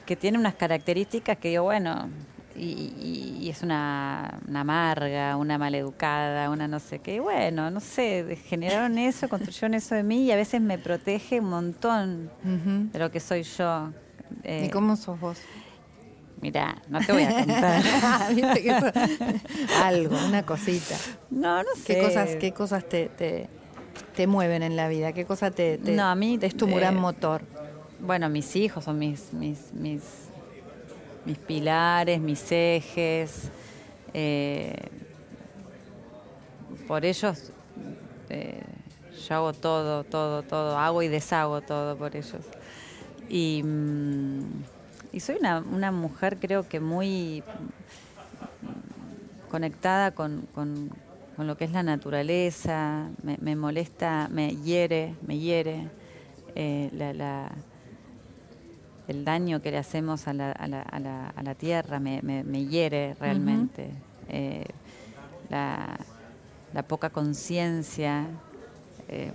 que 0.06 0.16
tiene 0.16 0.38
unas 0.38 0.56
características 0.56 1.38
que 1.38 1.52
yo, 1.52 1.64
bueno, 1.64 2.10
y, 2.56 3.50
es 3.50 3.64
una, 3.64 4.40
amarga, 4.54 5.36
una 5.36 5.58
maleducada, 5.58 6.50
una 6.50 6.68
no 6.68 6.80
sé 6.80 7.00
qué. 7.00 7.20
Bueno, 7.20 7.70
no 7.70 7.80
sé, 7.80 8.38
generaron 8.46 8.98
eso, 8.98 9.30
construyeron 9.30 9.74
eso 9.74 9.96
de 9.96 10.04
mí 10.04 10.26
y 10.26 10.32
a 10.32 10.36
veces 10.36 10.62
me 10.62 10.78
protege 10.78 11.40
un 11.40 11.50
montón 11.50 12.32
de 12.92 13.00
lo 13.00 13.12
que 13.12 13.20
soy 13.20 13.44
yo. 13.44 13.92
¿Y 14.44 14.66
eh, 14.66 14.70
cómo 14.72 14.96
sos 14.96 15.20
vos? 15.20 15.40
Mira, 16.42 16.82
no 16.90 17.00
te 17.00 17.12
voy 17.12 17.24
a 17.24 17.36
contar. 17.36 17.84
Algo, 19.84 20.18
una 20.28 20.44
cosita. 20.44 20.96
No, 21.30 21.62
no 21.62 21.70
sé. 21.76 21.96
¿Qué 21.96 22.02
cosas, 22.02 22.36
qué 22.38 22.52
cosas 22.52 22.88
te 22.88 23.10
te 24.16 24.28
mueven 24.28 24.64
en 24.64 24.76
la 24.76 24.88
vida? 24.88 25.14
¿Qué 25.14 25.26
cosa 25.26 25.52
te, 25.52 25.80
no, 25.84 26.04
a 26.04 26.16
mí, 26.16 26.40
es 26.42 26.56
tu 26.56 26.68
gran 26.68 26.98
eh, 26.98 27.00
motor? 27.00 27.44
Bueno, 28.00 28.30
mis 28.30 28.56
hijos 28.56 28.86
son 28.86 29.00
mis, 29.00 29.34
mis, 29.34 29.74
mis, 29.74 30.02
mis 31.26 31.38
pilares, 31.38 32.20
mis 32.20 32.52
ejes. 32.52 33.50
Eh, 34.14 34.76
por 36.88 37.06
ellos 37.06 37.52
eh, 38.30 38.62
yo 39.28 39.36
hago 39.36 39.54
todo, 39.54 40.04
todo, 40.04 40.44
todo. 40.44 40.78
Hago 40.78 41.02
y 41.04 41.08
deshago 41.08 41.62
todo 41.62 41.98
por 41.98 42.16
ellos. 42.16 42.44
Y, 43.30 43.62
mm, 43.64 45.20
soy 45.20 45.38
una, 45.40 45.92
mujer 45.92 46.38
creo 46.40 46.68
que 46.68 46.80
muy 46.80 47.44
conectada 49.50 50.12
con, 50.12 50.48
con 50.54 50.92
con 51.36 51.48
lo 51.48 51.58
que 51.58 51.66
es 51.66 51.72
la 51.72 51.82
naturaleza, 51.82 53.10
me, 53.24 53.56
molesta, 53.56 54.28
me 54.30 54.56
hiere, 54.58 55.16
me 55.26 55.40
hiere 55.40 55.90
eh, 56.54 56.90
el 59.12 59.24
daño 59.24 59.62
que 59.62 59.72
le 59.72 59.78
hacemos 59.78 60.28
a 60.28 60.34
la, 60.34 60.52
a 60.52 60.68
la, 60.68 60.82
a 61.30 61.44
la, 61.44 61.56
tierra, 61.56 62.00
me, 62.00 62.22
me, 62.22 62.66
hiere 62.66 63.16
realmente. 63.20 63.92
Eh, 64.30 64.66
la, 65.50 65.98
poca 66.88 67.10
conciencia 67.10 68.26
eh, 69.10 69.32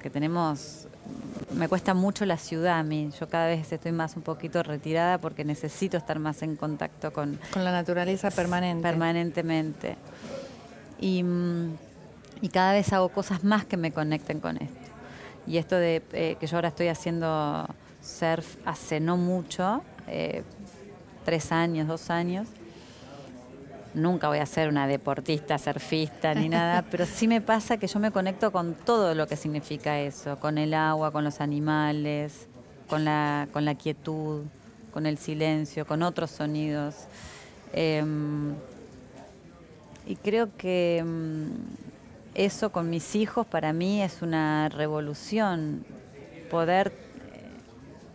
que 0.00 0.10
tenemos 0.10 0.88
me 1.52 1.68
cuesta 1.68 1.92
mucho 1.92 2.24
la 2.24 2.38
ciudad 2.38 2.78
a 2.78 2.82
mí. 2.82 3.10
Yo 3.20 3.28
cada 3.28 3.46
vez 3.48 3.70
estoy 3.70 3.92
más 3.92 4.16
un 4.16 4.22
poquito 4.22 4.62
retirada 4.62 5.18
porque 5.18 5.44
necesito 5.44 5.96
estar 5.96 6.18
más 6.18 6.42
en 6.42 6.56
contacto 6.56 7.12
con... 7.12 7.38
Con 7.52 7.62
la 7.62 7.72
naturaleza 7.72 8.30
permanente. 8.30 8.82
Permanentemente. 8.82 9.96
Y, 11.00 11.22
cada 12.52 12.72
vez 12.72 12.92
hago 12.92 13.08
cosas 13.10 13.44
más 13.44 13.64
que 13.64 13.76
me 13.76 13.92
conecten 13.92 14.40
con 14.40 14.56
esto. 14.56 14.80
Y 15.46 15.58
esto 15.58 15.76
de 15.76 16.02
eh, 16.12 16.36
que 16.40 16.46
yo 16.46 16.56
ahora 16.56 16.68
estoy 16.68 16.88
haciendo 16.88 17.66
surf 18.04 18.56
hace 18.64 19.00
no 19.00 19.16
mucho, 19.16 19.82
eh, 20.06 20.42
tres 21.24 21.50
años, 21.52 21.88
dos 21.88 22.10
años, 22.10 22.46
nunca 23.94 24.28
voy 24.28 24.38
a 24.38 24.46
ser 24.46 24.68
una 24.68 24.86
deportista, 24.86 25.58
surfista 25.58 26.34
ni 26.34 26.48
nada, 26.50 26.84
pero 26.90 27.06
sí 27.06 27.26
me 27.26 27.40
pasa 27.40 27.78
que 27.78 27.86
yo 27.86 27.98
me 27.98 28.10
conecto 28.10 28.52
con 28.52 28.74
todo 28.74 29.14
lo 29.14 29.26
que 29.26 29.36
significa 29.36 30.00
eso, 30.00 30.38
con 30.38 30.58
el 30.58 30.74
agua, 30.74 31.10
con 31.10 31.24
los 31.24 31.40
animales, 31.40 32.48
con 32.88 33.04
la, 33.04 33.48
con 33.52 33.64
la 33.64 33.74
quietud, 33.74 34.42
con 34.92 35.06
el 35.06 35.16
silencio, 35.18 35.86
con 35.86 36.02
otros 36.02 36.30
sonidos. 36.30 36.94
Em, 37.72 38.54
y 40.06 40.16
creo 40.16 40.54
que 40.56 41.02
mm, 41.04 41.50
eso 42.34 42.70
con 42.70 42.90
mis 42.90 43.14
hijos 43.14 43.46
para 43.46 43.72
mí 43.72 44.02
es 44.02 44.20
una 44.22 44.68
revolución, 44.68 45.84
poder 46.50 47.03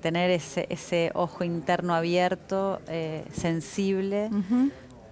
tener 0.01 0.29
ese, 0.31 0.67
ese 0.69 1.11
ojo 1.13 1.43
interno 1.43 1.93
abierto, 1.93 2.81
eh, 2.87 3.25
sensible, 3.33 4.29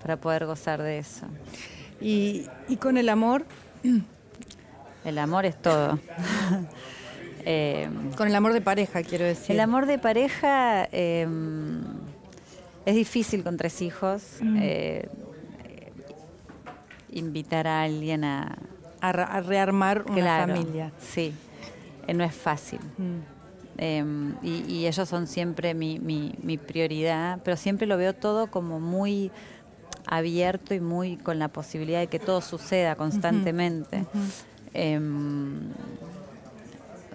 para 0.02 0.18
poder 0.18 0.46
gozar 0.46 0.82
de 0.82 1.00
eso. 1.00 1.28
¿Y, 2.00 2.48
con 2.80 2.98
el 2.98 3.10
amor? 3.10 3.46
El 5.06 5.18
amor 5.18 5.46
es 5.46 5.62
todo. 5.62 6.00
Em, 7.50 8.12
con 8.12 8.28
el 8.28 8.36
amor 8.36 8.52
de 8.52 8.60
pareja, 8.60 9.04
quiero 9.04 9.24
decir. 9.24 9.52
El 9.52 9.62
amor 9.62 9.86
de 9.86 9.98
pareja 9.98 10.84
em, 10.92 11.82
es 12.86 12.94
difícil 12.94 13.42
con 13.42 13.56
tres 13.56 13.82
hijos 13.82 14.42
invitar 17.18 17.68
a 17.68 17.84
alguien 17.84 18.24
a... 18.24 18.58
A, 19.00 19.42
rearmar 19.42 20.06
una 20.10 20.48
familia. 20.48 20.92
Sí, 21.00 21.32
eh, 22.08 22.14
no 22.16 22.24
es 22.24 22.34
fácil. 22.34 22.80
Em, 23.78 24.36
y, 24.42 24.86
ellos 24.88 25.08
son 25.08 25.28
siempre 25.28 25.74
mi, 25.74 26.00
mi, 26.00 26.58
prioridad, 26.58 27.40
pero 27.44 27.58
siempre 27.58 27.86
lo 27.86 27.98
veo 27.98 28.14
todo 28.14 28.48
como 28.48 28.80
muy 28.80 29.32
abierto 30.08 30.74
y 30.74 30.80
muy 30.80 31.18
con 31.18 31.38
la 31.38 31.50
posibilidad 31.50 32.00
de 32.00 32.08
que 32.08 32.20
todo 32.20 32.42
suceda 32.42 32.96
constantemente 32.96 34.06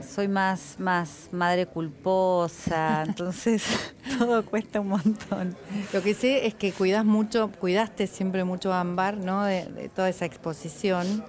soy 0.02 0.28
más, 0.28 0.76
más 0.78 1.28
madre 1.32 1.66
culposa, 1.66 3.04
entonces 3.06 3.64
todo 4.18 4.44
cuesta 4.44 4.80
un 4.80 4.88
montón. 4.88 5.56
Lo 5.92 6.02
que 6.02 6.14
sé 6.14 6.46
es 6.46 6.54
que 6.54 6.72
cuidas 6.72 7.04
mucho, 7.04 7.50
cuidaste 7.58 8.06
siempre 8.06 8.44
mucho 8.44 8.72
a 8.72 8.80
Ámbar, 8.80 9.16
¿no? 9.16 9.44
De, 9.44 9.90
toda 9.94 10.08
esa 10.08 10.24
exposición 10.24 11.24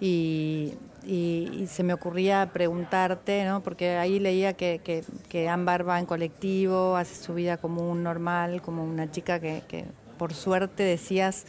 y, 0.00 0.74
se 1.02 1.82
me 1.82 1.92
ocurría 1.92 2.50
preguntarte, 2.52 3.44
¿no? 3.44 3.62
Porque 3.62 3.96
ahí 3.96 4.18
leía 4.18 4.52
que, 4.52 4.80
que, 4.82 5.04
que, 5.28 5.48
Ámbar 5.48 5.88
va 5.88 5.98
en 5.98 6.06
colectivo, 6.06 6.96
hace 6.96 7.14
su 7.14 7.34
vida 7.34 7.56
como 7.56 7.90
un 7.90 8.02
normal, 8.02 8.62
como 8.62 8.84
una 8.84 9.10
chica 9.10 9.40
que, 9.40 9.62
que 9.68 9.86
por 10.18 10.34
suerte 10.34 10.82
decías 10.82 11.46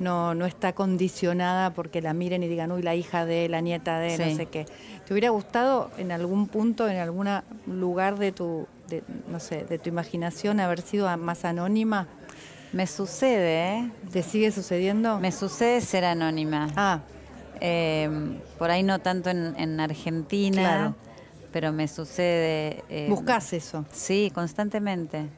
no, 0.00 0.34
no 0.34 0.46
está 0.46 0.72
condicionada 0.72 1.72
porque 1.72 2.00
la 2.00 2.12
miren 2.14 2.42
y 2.42 2.48
digan, 2.48 2.72
uy, 2.72 2.82
la 2.82 2.94
hija 2.94 3.26
de, 3.26 3.48
la 3.48 3.60
nieta 3.60 3.98
de, 3.98 4.18
no 4.18 4.36
sé 4.36 4.46
qué. 4.46 4.66
¿Te 5.06 5.12
hubiera 5.12 5.30
gustado 5.30 5.90
en 5.98 6.10
algún 6.12 6.48
punto, 6.48 6.88
en 6.88 6.96
algún 6.96 7.28
lugar 7.66 8.18
de 8.18 8.32
tu, 8.32 8.66
no 9.28 9.40
sé, 9.40 9.64
de 9.64 9.78
tu 9.78 9.88
imaginación 9.88 10.60
haber 10.60 10.80
sido 10.80 11.14
más 11.18 11.44
anónima? 11.44 12.08
Me 12.72 12.86
sucede, 12.86 13.68
¿eh? 13.68 13.90
¿Te 14.12 14.22
sigue 14.22 14.52
sucediendo? 14.52 15.18
Me 15.18 15.32
sucede 15.32 15.80
ser 15.80 16.04
anónima. 16.04 16.68
Ah. 16.76 17.00
Em, 17.60 18.40
por 18.58 18.70
ahí 18.70 18.82
no 18.82 18.98
tanto 19.00 19.30
en, 19.30 19.80
Argentina, 19.80 20.94
pero 21.52 21.72
me 21.72 21.88
sucede. 21.88 22.84
Eh, 22.88 23.06
¿Buscas 23.08 23.52
eso? 23.52 23.84
Sí, 23.92 24.30
constantemente. 24.34 25.28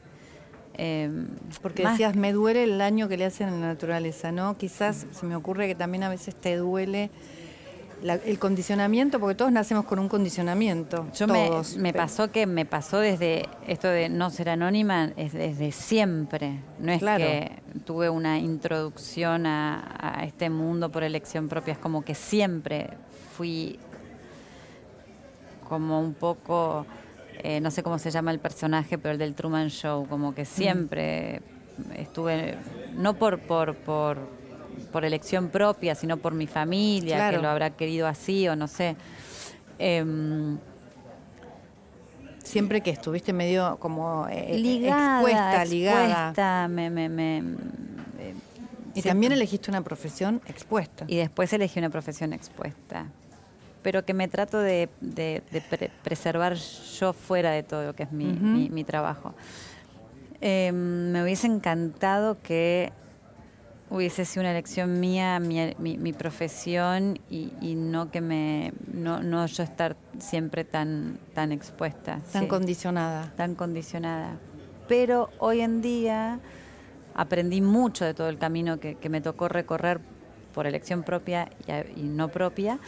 Em, 0.75 1.27
porque 1.61 1.85
decías, 1.85 2.15
me 2.15 2.31
duele 2.31 2.63
el 2.63 2.77
daño 2.77 3.07
que 3.07 3.17
le 3.17 3.25
hacen 3.25 3.49
a 3.49 3.51
la 3.51 3.67
naturaleza, 3.67 4.31
¿no? 4.31 4.57
Quizás 4.57 5.05
se 5.11 5.25
me 5.25 5.35
ocurre 5.35 5.67
que 5.67 5.75
también 5.75 6.03
a 6.03 6.09
veces 6.09 6.33
te 6.35 6.55
duele 6.55 7.11
el 8.03 8.39
condicionamiento, 8.39 9.19
porque 9.19 9.35
todos 9.35 9.51
nacemos 9.51 9.85
con 9.85 9.99
un 9.99 10.09
condicionamiento. 10.09 11.07
Yo 11.13 11.27
Me, 11.27 11.93
pasó 11.93 12.31
que 12.31 12.45
me 12.45 12.65
pasó 12.65 12.99
desde 12.99 13.47
esto 13.67 13.87
de 13.87 14.09
no 14.09 14.29
ser 14.29 14.49
anónima, 14.49 15.11
es 15.15 15.33
desde 15.33 15.71
siempre. 15.71 16.59
No 16.79 16.91
es 16.91 17.01
que 17.01 17.51
tuve 17.85 18.09
una 18.09 18.39
introducción 18.39 19.45
a, 19.45 19.97
a 19.99 20.23
este 20.25 20.49
mundo 20.49 20.91
por 20.91 21.03
elección 21.03 21.47
propia, 21.47 21.73
es 21.73 21.79
como 21.79 22.03
que 22.03 22.15
siempre 22.15 22.89
fui 23.35 23.79
como 25.67 25.99
un 25.99 26.13
poco 26.13 26.85
eh, 27.41 27.59
no 27.59 27.71
sé 27.71 27.83
cómo 27.83 27.99
se 27.99 28.11
llama 28.11 28.31
el 28.31 28.39
personaje, 28.39 28.97
pero 28.97 29.13
el 29.13 29.17
del 29.17 29.33
Truman 29.33 29.69
Show, 29.69 30.07
como 30.07 30.33
que 30.33 30.45
siempre 30.45 31.41
estuve, 31.95 32.57
no 32.95 33.15
por, 33.15 33.39
por, 33.39 33.75
por, 33.75 34.17
por, 34.91 35.05
elección 35.05 35.49
propia, 35.49 35.95
sino 35.95 36.17
por 36.17 36.33
mi 36.33 36.47
familia, 36.47 37.29
que 37.31 37.37
lo 37.37 37.47
habrá 37.49 37.71
querido 37.71 38.07
así 38.07 38.47
o 38.47 38.55
no 38.55 38.67
sé. 38.67 38.95
Em, 39.79 40.57
Siempre 42.43 42.81
que 42.81 42.89
estuviste 42.91 43.31
medio 43.31 43.77
como 43.79 44.27
eh, 44.29 44.57
ligada, 44.59 45.21
expuesta, 45.21 45.65
ligada. 45.65 46.05
expuesta, 46.05 46.67
me, 46.67 46.89
me, 46.89 47.07
me, 47.07 47.37
eh, 47.37 47.43
Y 48.93 49.01
siempre- 49.01 49.01
también 49.11 49.31
elegiste 49.31 49.71
una 49.71 49.81
profesión 49.81 50.41
expuesta. 50.47 51.05
Y 51.07 51.15
después 51.17 51.53
elegí 51.53 51.79
una 51.79 51.89
profesión 51.89 52.33
expuesta. 52.33 53.05
Pero 53.81 54.03
que 54.03 54.13
me 54.13 54.27
trato 54.27 54.59
de, 54.59 54.89
de- 54.99 55.41
de 55.51 55.61
pre- 55.61 55.89
preservar 56.03 56.55
yo 56.55 57.13
fuera 57.13 57.51
de 57.51 57.63
todo 57.63 57.85
lo 57.85 57.95
que 57.95 58.03
es 58.03 58.11
mi, 58.11 58.25
mi- 58.25 58.69
mi 58.69 58.83
trabajo. 58.83 59.33
Eh, 60.41 60.71
me 60.73 61.23
hubiese 61.23 61.47
encantado 61.47 62.37
que 62.43 62.91
hubiese 63.95 64.25
sido 64.25 64.41
una 64.41 64.51
elección 64.51 64.99
mía, 64.99 65.39
mi, 65.39 65.73
mi- 65.77 65.97
mi 65.97 66.13
profesión, 66.13 67.19
y, 67.29 67.53
y 67.61 67.75
no 67.75 68.09
que 68.11 68.21
me. 68.21 68.73
No, 68.91 69.21
no 69.21 69.45
yo 69.45 69.63
estar 69.63 69.95
siempre 70.19 70.63
tan, 70.63 71.19
tan 71.33 71.51
expuesta. 71.51 72.19
Tan 72.31 72.43
sí 72.43 72.47
condicionada. 72.47 73.31
tan 73.37 73.55
condicionada. 73.55 74.37
Pero 74.87 75.29
hoy 75.39 75.61
en 75.61 75.81
día 75.81 76.39
aprendí 77.13 77.61
mucho 77.61 78.03
de 78.05 78.13
todo 78.13 78.29
el 78.29 78.37
camino 78.39 78.79
que, 78.79 78.95
que 78.95 79.09
me 79.09 79.21
tocó 79.21 79.47
recorrer 79.47 80.01
por 80.53 80.65
elección 80.67 81.03
propia 81.03 81.49
y, 81.67 81.71
a- 81.71 81.85
y 81.95 82.03
no 82.03 82.29
propia. 82.29 82.79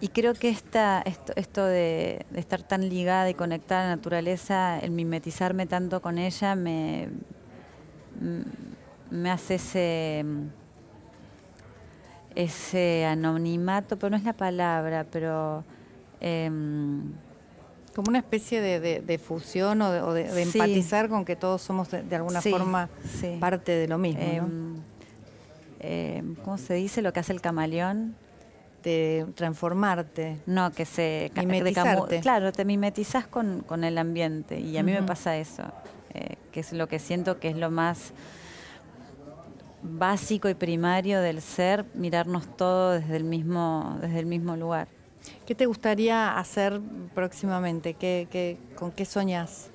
Y 0.00 0.08
creo 0.08 0.34
que 0.34 0.50
esta, 0.50 1.00
esto, 1.06 1.32
esto 1.36 1.64
de, 1.64 2.26
de 2.30 2.40
estar 2.40 2.62
tan 2.62 2.88
ligada 2.88 3.30
y 3.30 3.34
conectada 3.34 3.82
a 3.84 3.88
la 3.90 3.96
naturaleza, 3.96 4.78
el 4.80 4.90
mimetizarme 4.90 5.64
tanto 5.66 6.02
con 6.02 6.18
ella, 6.18 6.54
me, 6.54 7.08
me 9.10 9.30
hace 9.30 9.54
ese, 9.56 10.24
ese 12.34 13.06
anonimato, 13.06 13.96
pero 13.98 14.10
no 14.10 14.16
es 14.16 14.24
la 14.24 14.32
palabra, 14.34 15.04
pero... 15.10 15.64
em, 16.20 17.12
Como 17.94 18.10
una 18.10 18.18
especie 18.18 18.60
de, 18.60 18.78
de- 18.78 19.00
de 19.00 19.18
fusión 19.18 19.80
o 19.80 19.90
de, 19.90 20.02
o 20.02 20.12
de- 20.12 20.28
Sí. 20.44 20.58
empatizar 20.58 21.08
con 21.08 21.24
que 21.24 21.34
todos 21.34 21.62
somos 21.62 21.88
de, 21.90 22.14
alguna 22.14 22.42
Sí, 22.42 22.50
forma 22.50 22.90
sí. 23.20 23.38
parte 23.40 23.72
de 23.72 23.88
lo 23.88 23.96
mismo, 23.96 24.20
¿no? 24.22 24.28
Em, 24.28 24.76
em, 25.80 26.34
¿Cómo 26.36 26.58
se 26.58 26.74
dice 26.74 27.00
lo 27.00 27.12
que 27.14 27.20
hace 27.20 27.32
el 27.32 27.40
camaleón? 27.40 28.14
De 28.82 29.26
transformarte. 29.34 30.36
No, 30.46 30.70
que 30.72 30.84
se... 30.84 31.32
Mimetizarte. 31.34 32.20
claro, 32.20 32.52
te 32.52 32.64
mimetizas 32.66 33.26
con, 33.26 33.62
con 33.66 33.82
el 33.82 33.96
ambiente 33.98 34.60
y 34.60 34.76
a 34.78 34.82
mí 34.82 34.92
me 34.92 35.02
pasa 35.02 35.36
eso, 35.38 35.62
eh, 36.14 36.36
que 36.52 36.60
es 36.60 36.72
lo 36.72 36.86
que 36.88 36.98
siento 36.98 37.40
que 37.40 37.48
es 37.48 37.56
lo 37.56 37.70
más 37.70 38.12
básico 39.86 40.48
y 40.48 40.54
primario 40.54 41.20
del 41.20 41.40
ser, 41.40 41.84
mirarnos 41.94 42.56
todos 42.56 43.00
desde 43.00 43.16
el 43.16 43.24
mismo, 43.24 43.98
desde 44.00 44.18
el 44.18 44.26
mismo 44.26 44.56
lugar. 44.56 44.88
¿Qué 45.46 45.54
te 45.54 45.66
gustaría 45.66 46.38
hacer 46.38 46.80
próximamente? 47.14 47.94
¿Qué, 47.94 48.28
qué, 48.30 48.58
¿Con 48.76 48.92
qué 48.92 49.04
soñas? 49.04 49.70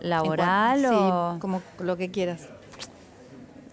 ¿Laboral 0.00 0.84
o...? 0.86 1.34
Sí, 1.34 1.40
como 1.40 1.62
lo 1.80 1.96
que 1.96 2.10
quieras. 2.10 2.48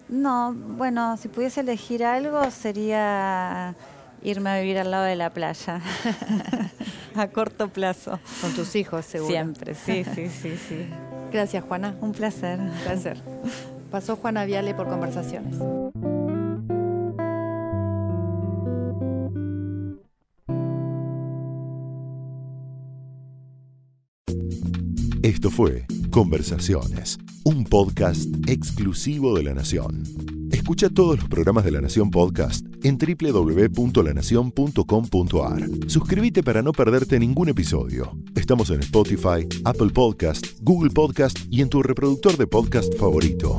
No, 0.08 0.54
bueno, 0.54 1.16
si 1.18 1.28
pudiese 1.28 1.60
elegir 1.60 2.04
algo 2.04 2.50
sería 2.50 3.76
irme 4.22 4.50
a 4.50 4.60
vivir 4.60 4.78
al 4.78 4.90
lado 4.90 5.04
de 5.04 5.16
la 5.16 5.30
playa, 5.30 5.80
a 7.14 7.28
corto 7.28 7.68
plazo. 7.68 8.18
Con 8.40 8.52
tus 8.54 8.74
hijos, 8.74 9.04
seguro. 9.04 9.30
Siempre, 9.30 9.74
sí, 9.74 10.04
sí, 10.04 10.28
sí, 10.28 10.56
sí. 10.56 10.88
Gracias, 11.30 11.62
Juana. 11.64 11.94
Un 12.00 12.12
placer. 12.12 12.58
Un 12.58 12.72
placer. 12.84 13.22
Pasó 13.90 14.16
Juana 14.16 14.44
Viale 14.44 14.74
por 14.74 14.88
Conversaciones. 14.88 15.56
Esto 25.22 25.50
fue 25.50 25.86
Conversaciones, 26.10 27.18
un 27.44 27.64
podcast 27.64 28.28
exclusivo 28.48 29.36
de 29.36 29.44
La 29.44 29.54
Nación. 29.54 30.02
Escucha 30.50 30.88
todos 30.88 31.18
los 31.18 31.28
programas 31.28 31.64
de 31.64 31.70
La 31.70 31.80
Nación 31.80 32.10
Podcast 32.10 32.66
en 32.82 32.98
www.lanacion.com.ar. 32.98 35.68
Suscríbete 35.86 36.42
para 36.42 36.62
no 36.62 36.72
perderte 36.72 37.16
ningún 37.18 37.50
episodio. 37.50 38.16
Estamos 38.34 38.70
en 38.70 38.80
Spotify, 38.80 39.46
Apple 39.64 39.90
Podcast, 39.90 40.46
Google 40.62 40.90
Podcast 40.90 41.38
y 41.50 41.62
en 41.62 41.68
tu 41.68 41.82
reproductor 41.82 42.36
de 42.36 42.46
podcast 42.46 42.94
favorito. 42.98 43.58